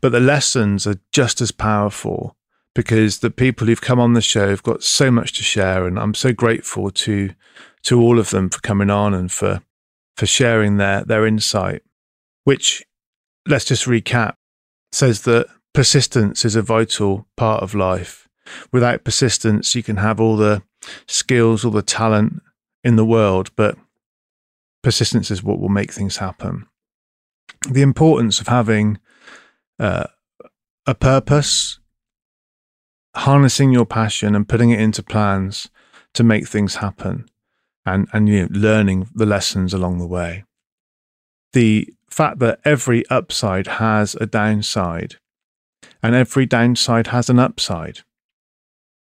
But 0.00 0.10
the 0.10 0.20
lessons 0.20 0.86
are 0.86 1.00
just 1.12 1.40
as 1.40 1.52
powerful 1.52 2.36
because 2.74 3.18
the 3.18 3.30
people 3.30 3.66
who've 3.66 3.80
come 3.80 4.00
on 4.00 4.14
the 4.14 4.20
show 4.20 4.48
have 4.48 4.62
got 4.62 4.82
so 4.82 5.10
much 5.10 5.32
to 5.34 5.42
share. 5.42 5.86
And 5.86 5.98
I'm 5.98 6.14
so 6.14 6.32
grateful 6.32 6.90
to, 6.90 7.30
to 7.84 8.00
all 8.00 8.18
of 8.18 8.30
them 8.30 8.48
for 8.48 8.60
coming 8.60 8.90
on 8.90 9.14
and 9.14 9.30
for, 9.30 9.62
for 10.16 10.26
sharing 10.26 10.76
their, 10.76 11.04
their 11.04 11.26
insight, 11.26 11.82
which 12.44 12.84
let's 13.48 13.64
just 13.64 13.86
recap, 13.86 14.34
says 14.92 15.22
that 15.22 15.48
persistence 15.72 16.44
is 16.44 16.54
a 16.54 16.62
vital 16.62 17.26
part 17.36 17.62
of 17.62 17.74
life. 17.74 18.28
Without 18.72 19.04
persistence, 19.04 19.74
you 19.74 19.82
can 19.82 19.96
have 19.96 20.20
all 20.20 20.36
the 20.36 20.62
skills, 21.06 21.64
all 21.64 21.70
the 21.70 21.82
talent 21.82 22.42
in 22.84 22.96
the 22.96 23.04
world, 23.04 23.50
but 23.56 23.76
persistence 24.82 25.30
is 25.30 25.42
what 25.42 25.58
will 25.58 25.68
make 25.68 25.92
things 25.92 26.18
happen. 26.18 26.66
The 27.68 27.82
importance 27.82 28.40
of 28.40 28.48
having 28.48 28.98
uh, 29.78 30.04
a 30.86 30.94
purpose, 30.94 31.78
harnessing 33.16 33.72
your 33.72 33.86
passion 33.86 34.34
and 34.34 34.48
putting 34.48 34.70
it 34.70 34.80
into 34.80 35.02
plans 35.02 35.68
to 36.14 36.22
make 36.22 36.48
things 36.48 36.76
happen 36.76 37.28
and, 37.84 38.08
and 38.12 38.28
you 38.28 38.42
know, 38.42 38.48
learning 38.50 39.08
the 39.14 39.26
lessons 39.26 39.74
along 39.74 39.98
the 39.98 40.06
way. 40.06 40.44
The 41.52 41.88
fact 42.10 42.38
that 42.40 42.60
every 42.64 43.06
upside 43.08 43.66
has 43.66 44.14
a 44.16 44.26
downside 44.26 45.16
and 46.02 46.14
every 46.14 46.46
downside 46.46 47.08
has 47.08 47.28
an 47.28 47.38
upside. 47.38 48.00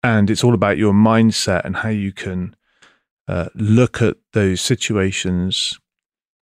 And 0.02 0.30
it's 0.30 0.44
all 0.44 0.54
about 0.54 0.78
your 0.78 0.92
mindset 0.92 1.64
and 1.64 1.76
how 1.76 1.88
you 1.88 2.12
can 2.12 2.54
uh, 3.26 3.48
look 3.54 4.00
at 4.00 4.16
those 4.32 4.60
situations. 4.60 5.78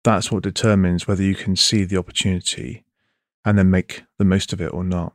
That's 0.04 0.32
what 0.32 0.44
determines 0.44 1.08
whether 1.08 1.24
you 1.24 1.36
can 1.36 1.56
see 1.56 1.84
the 1.84 1.98
opportunity 1.98 2.84
and 3.46 3.58
then 3.58 3.72
make 3.72 4.04
the 4.18 4.26
most 4.26 4.52
of 4.52 4.60
it 4.60 4.74
or 4.74 4.84
not. 4.84 5.14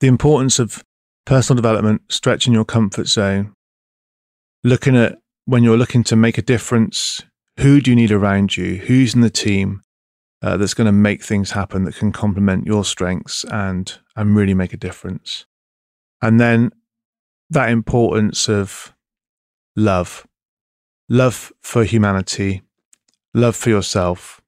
The 0.00 0.06
importance 0.06 0.58
of 0.58 0.82
personal 1.26 1.56
development, 1.56 2.02
stretching 2.08 2.54
your 2.54 2.64
comfort 2.64 3.08
zone, 3.08 3.54
looking 4.64 4.96
at 4.96 5.18
when 5.44 5.62
you're 5.62 5.76
looking 5.76 6.04
to 6.04 6.16
make 6.16 6.38
a 6.38 6.42
difference, 6.42 7.22
who 7.58 7.80
do 7.80 7.90
you 7.90 7.96
need 7.96 8.10
around 8.10 8.56
you? 8.56 8.76
Who's 8.76 9.14
in 9.14 9.20
the 9.20 9.30
team? 9.30 9.82
Uh, 10.46 10.56
that's 10.56 10.74
going 10.74 10.86
to 10.86 10.92
make 10.92 11.24
things 11.24 11.50
happen 11.50 11.82
that 11.82 11.96
can 11.96 12.12
complement 12.12 12.66
your 12.66 12.84
strengths 12.84 13.44
and 13.50 13.98
and 14.14 14.36
really 14.36 14.54
make 14.54 14.72
a 14.72 14.76
difference. 14.76 15.44
And 16.22 16.38
then 16.38 16.70
that 17.50 17.68
importance 17.68 18.48
of 18.48 18.94
love, 19.74 20.24
love 21.08 21.52
for 21.62 21.82
humanity, 21.82 22.62
love 23.34 23.56
for 23.56 23.70
yourself, 23.70 24.40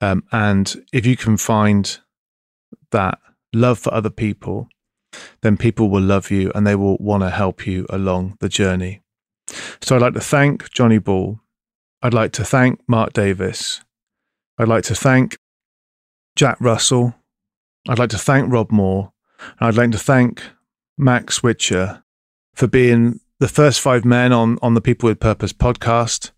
um, 0.00 0.22
and 0.30 0.84
if 0.92 1.04
you 1.04 1.16
can 1.16 1.36
find 1.36 1.98
that 2.92 3.18
love 3.52 3.80
for 3.80 3.92
other 3.92 4.10
people, 4.10 4.68
then 5.42 5.56
people 5.56 5.90
will 5.90 6.02
love 6.02 6.30
you 6.30 6.52
and 6.54 6.64
they 6.64 6.76
will 6.76 6.98
want 6.98 7.24
to 7.24 7.30
help 7.30 7.66
you 7.66 7.86
along 7.90 8.36
the 8.38 8.48
journey. 8.48 9.00
So 9.80 9.96
I'd 9.96 10.02
like 10.02 10.14
to 10.14 10.20
thank 10.20 10.70
Johnny 10.70 10.98
Ball. 10.98 11.40
I'd 12.00 12.14
like 12.14 12.32
to 12.32 12.44
thank 12.44 12.80
Mark 12.86 13.12
Davis. 13.12 13.83
I'd 14.58 14.68
like 14.68 14.84
to 14.84 14.94
thank 14.94 15.36
Jack 16.36 16.56
Russell. 16.60 17.14
I'd 17.88 17.98
like 17.98 18.10
to 18.10 18.18
thank 18.18 18.52
Rob 18.52 18.70
Moore. 18.70 19.12
And 19.58 19.68
I'd 19.68 19.76
like 19.76 19.90
to 19.92 19.98
thank 19.98 20.42
Max 20.96 21.42
Witcher 21.42 22.02
for 22.54 22.66
being 22.66 23.20
the 23.40 23.48
first 23.48 23.80
five 23.80 24.04
men 24.04 24.32
on, 24.32 24.58
on 24.62 24.74
the 24.74 24.80
People 24.80 25.08
with 25.08 25.20
Purpose 25.20 25.52
podcast 25.52 26.30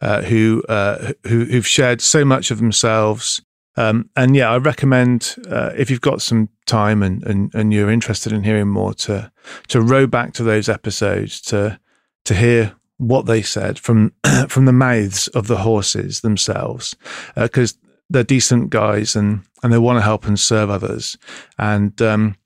uh, 0.00 0.22
who, 0.22 0.62
uh, 0.68 1.12
who, 1.26 1.44
who've 1.44 1.66
shared 1.66 2.00
so 2.00 2.24
much 2.24 2.50
of 2.50 2.58
themselves. 2.58 3.40
Um, 3.76 4.10
and 4.16 4.36
yeah, 4.36 4.50
I 4.50 4.58
recommend 4.58 5.36
uh, 5.48 5.70
if 5.76 5.90
you've 5.90 6.02
got 6.02 6.20
some 6.20 6.50
time 6.66 7.02
and, 7.02 7.22
and, 7.24 7.54
and 7.54 7.72
you're 7.72 7.90
interested 7.90 8.32
in 8.32 8.42
hearing 8.42 8.68
more 8.68 8.92
to 8.94 9.32
to 9.68 9.80
row 9.80 10.06
back 10.06 10.34
to 10.34 10.42
those 10.42 10.68
episodes 10.68 11.40
to 11.42 11.80
to 12.26 12.34
hear 12.34 12.74
what 13.02 13.26
they 13.26 13.42
said 13.42 13.78
from 13.78 14.12
from 14.48 14.64
the 14.64 14.72
mouths 14.72 15.28
of 15.28 15.48
the 15.48 15.58
horses 15.58 16.20
themselves, 16.20 16.94
because 17.36 17.72
uh, 17.72 17.86
they're 18.10 18.24
decent 18.24 18.70
guys 18.70 19.16
and 19.16 19.42
and 19.62 19.72
they 19.72 19.78
want 19.78 19.96
to 19.96 20.02
help 20.02 20.26
and 20.26 20.38
serve 20.38 20.70
others. 20.70 21.16
And 21.58 22.00
um, 22.00 22.36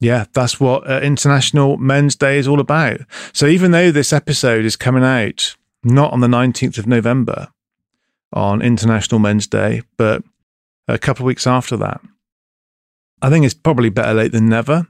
yeah, 0.00 0.26
that's 0.32 0.60
what 0.60 0.88
uh, 0.88 1.00
International 1.00 1.76
Men's 1.76 2.16
Day 2.16 2.38
is 2.38 2.48
all 2.48 2.60
about. 2.60 3.00
So 3.32 3.46
even 3.46 3.70
though 3.70 3.90
this 3.90 4.12
episode 4.12 4.64
is 4.64 4.76
coming 4.76 5.04
out 5.04 5.56
not 5.84 6.12
on 6.12 6.20
the 6.20 6.26
19th 6.26 6.78
of 6.78 6.86
November 6.86 7.48
on 8.32 8.62
International 8.62 9.18
Men's 9.18 9.46
Day, 9.46 9.82
but 9.96 10.22
a 10.86 10.98
couple 10.98 11.24
of 11.24 11.26
weeks 11.26 11.46
after 11.46 11.76
that, 11.78 12.00
I 13.20 13.30
think 13.30 13.44
it's 13.44 13.54
probably 13.54 13.90
better 13.90 14.14
late 14.14 14.32
than 14.32 14.48
never. 14.48 14.86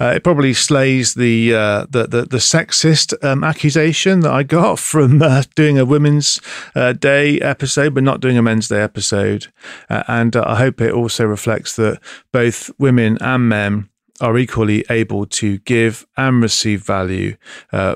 Uh, 0.00 0.12
it 0.16 0.24
probably 0.24 0.52
slays 0.52 1.14
the 1.14 1.54
uh, 1.54 1.86
the, 1.90 2.06
the, 2.06 2.22
the 2.22 2.38
sexist 2.38 3.12
um, 3.24 3.44
accusation 3.44 4.20
that 4.20 4.32
I 4.32 4.42
got 4.42 4.78
from 4.90 5.22
uh, 5.22 5.42
doing 5.54 5.78
a 5.78 5.84
Women's 5.84 6.40
uh, 6.74 6.92
Day 6.92 7.40
episode, 7.40 7.94
but 7.94 8.02
not 8.02 8.20
doing 8.20 8.38
a 8.38 8.42
Men's 8.42 8.68
Day 8.68 8.80
episode. 8.80 9.46
Uh, 9.88 10.02
and 10.08 10.36
uh, 10.36 10.44
I 10.46 10.56
hope 10.56 10.80
it 10.80 10.92
also 10.92 11.24
reflects 11.24 11.76
that 11.76 12.00
both 12.32 12.70
women 12.78 13.18
and 13.20 13.48
men 13.48 13.88
are 14.20 14.38
equally 14.38 14.82
able 14.88 15.26
to 15.26 15.58
give 15.58 16.06
and 16.16 16.40
receive 16.40 16.82
value 16.82 17.36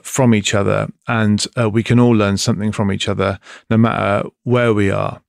from 0.02 0.34
each 0.34 0.52
other, 0.52 0.86
and 1.08 1.46
we 1.72 1.82
can 1.82 1.98
all 1.98 2.10
learn 2.10 2.36
something 2.36 2.72
from 2.72 2.92
each 2.92 3.08
other, 3.08 3.38
no 3.70 3.78
matter 3.78 4.28
where 4.42 4.74
we 4.74 4.90
are. 4.90 5.22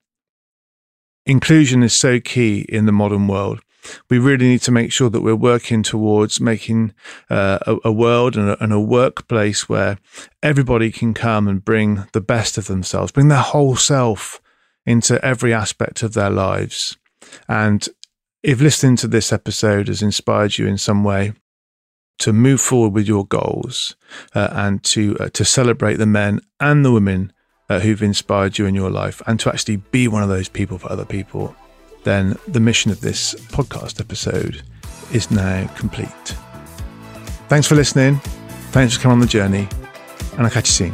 Inclusion 1.25 1.81
is 1.81 1.93
so 1.93 2.19
key 2.19 2.65
in 2.67 2.87
the 2.87 2.91
modern 2.91 3.29
world 3.29 3.61
we 4.09 4.19
really 4.19 4.47
need 4.47 4.61
to 4.61 4.71
make 4.71 4.91
sure 4.91 5.09
that 5.09 5.21
we're 5.21 5.35
working 5.35 5.83
towards 5.83 6.39
making 6.39 6.93
uh, 7.29 7.59
a, 7.65 7.77
a, 7.85 7.91
world 7.91 8.35
and 8.35 8.49
a, 8.49 8.63
and 8.63 8.73
a, 8.73 8.79
workplace 8.79 9.67
where 9.67 9.97
everybody 10.43 10.91
can 10.91 11.13
come 11.13 11.47
and 11.47 11.65
bring 11.65 12.03
the 12.13 12.21
best 12.21 12.57
of 12.57 12.67
themselves, 12.67 13.11
bring 13.11 13.27
their 13.27 13.39
whole 13.39 13.75
self 13.75 14.41
into 14.85 15.23
every 15.23 15.53
aspect 15.53 16.03
of 16.03 16.13
their 16.13 16.29
lives. 16.29 16.97
And 17.47 17.87
if 18.43 18.59
listening 18.59 18.95
to 18.97 19.07
this 19.07 19.31
episode 19.31 19.87
has 19.87 20.01
inspired 20.01 20.57
you 20.57 20.67
in 20.67 20.77
some 20.77 21.03
way, 21.03 21.33
to 22.19 22.31
move 22.31 22.61
forward 22.61 22.93
with 22.93 23.07
your 23.07 23.25
goals 23.25 23.95
uh, 24.35 24.47
and 24.51 24.83
to 24.83 25.17
uh, 25.19 25.29
to 25.29 25.43
celebrate 25.43 25.95
the 25.95 26.05
men 26.05 26.39
and 26.59 26.85
the 26.85 26.91
women 26.91 27.33
uh, 27.67 27.79
who've 27.79 28.03
inspired 28.03 28.59
you 28.59 28.65
in 28.67 28.75
your 28.75 28.91
life, 28.91 29.23
and 29.25 29.39
to 29.39 29.49
actually 29.49 29.77
be 29.77 30.07
one 30.07 30.21
of 30.21 30.29
those 30.29 30.47
people 30.47 30.77
for 30.77 30.91
other 30.91 31.05
people 31.05 31.55
then 32.03 32.37
the 32.47 32.59
mission 32.59 32.91
of 32.91 33.01
this 33.01 33.35
podcast 33.51 33.99
episode 33.99 34.61
is 35.13 35.29
now 35.31 35.67
complete. 35.75 36.35
Thanks 37.47 37.67
for 37.67 37.75
listening. 37.75 38.17
Thanks 38.71 38.95
for 38.95 39.01
coming 39.01 39.13
on 39.13 39.19
the 39.19 39.27
journey, 39.27 39.67
and 40.33 40.41
I'll 40.41 40.49
catch 40.49 40.67
you 40.67 40.89
soon. 40.89 40.91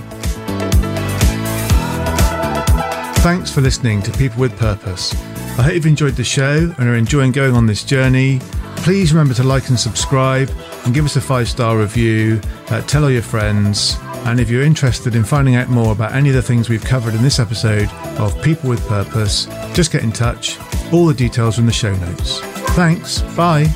Thanks 3.21 3.51
for 3.51 3.61
listening 3.61 4.01
to 4.03 4.11
People 4.13 4.39
with 4.39 4.57
Purpose. 4.57 5.13
I 5.59 5.63
hope 5.63 5.73
you've 5.73 5.85
enjoyed 5.85 6.15
the 6.15 6.23
show 6.23 6.73
and 6.77 6.87
are 6.87 6.95
enjoying 6.95 7.31
going 7.31 7.55
on 7.55 7.65
this 7.65 7.83
journey. 7.83 8.39
Please 8.77 9.11
remember 9.11 9.33
to 9.33 9.43
like 9.43 9.69
and 9.69 9.79
subscribe 9.79 10.49
and 10.85 10.93
give 10.93 11.03
us 11.03 11.15
a 11.15 11.21
five 11.21 11.49
star 11.49 11.77
review. 11.77 12.39
Uh, 12.69 12.81
tell 12.83 13.03
all 13.03 13.11
your 13.11 13.21
friends. 13.21 13.97
And 14.25 14.39
if 14.39 14.49
you're 14.49 14.63
interested 14.63 15.15
in 15.15 15.23
finding 15.23 15.55
out 15.55 15.69
more 15.69 15.91
about 15.91 16.13
any 16.13 16.29
of 16.29 16.35
the 16.35 16.41
things 16.41 16.69
we've 16.69 16.83
covered 16.83 17.13
in 17.13 17.21
this 17.21 17.39
episode 17.39 17.89
of 18.19 18.39
People 18.41 18.69
with 18.69 18.85
Purpose, 18.87 19.45
just 19.73 19.91
get 19.91 20.03
in 20.03 20.11
touch. 20.11 20.57
All 20.91 21.05
the 21.05 21.13
details 21.13 21.57
are 21.57 21.61
in 21.61 21.67
the 21.67 21.73
show 21.73 21.95
notes. 21.95 22.39
Thanks. 22.75 23.21
Bye. 23.35 23.73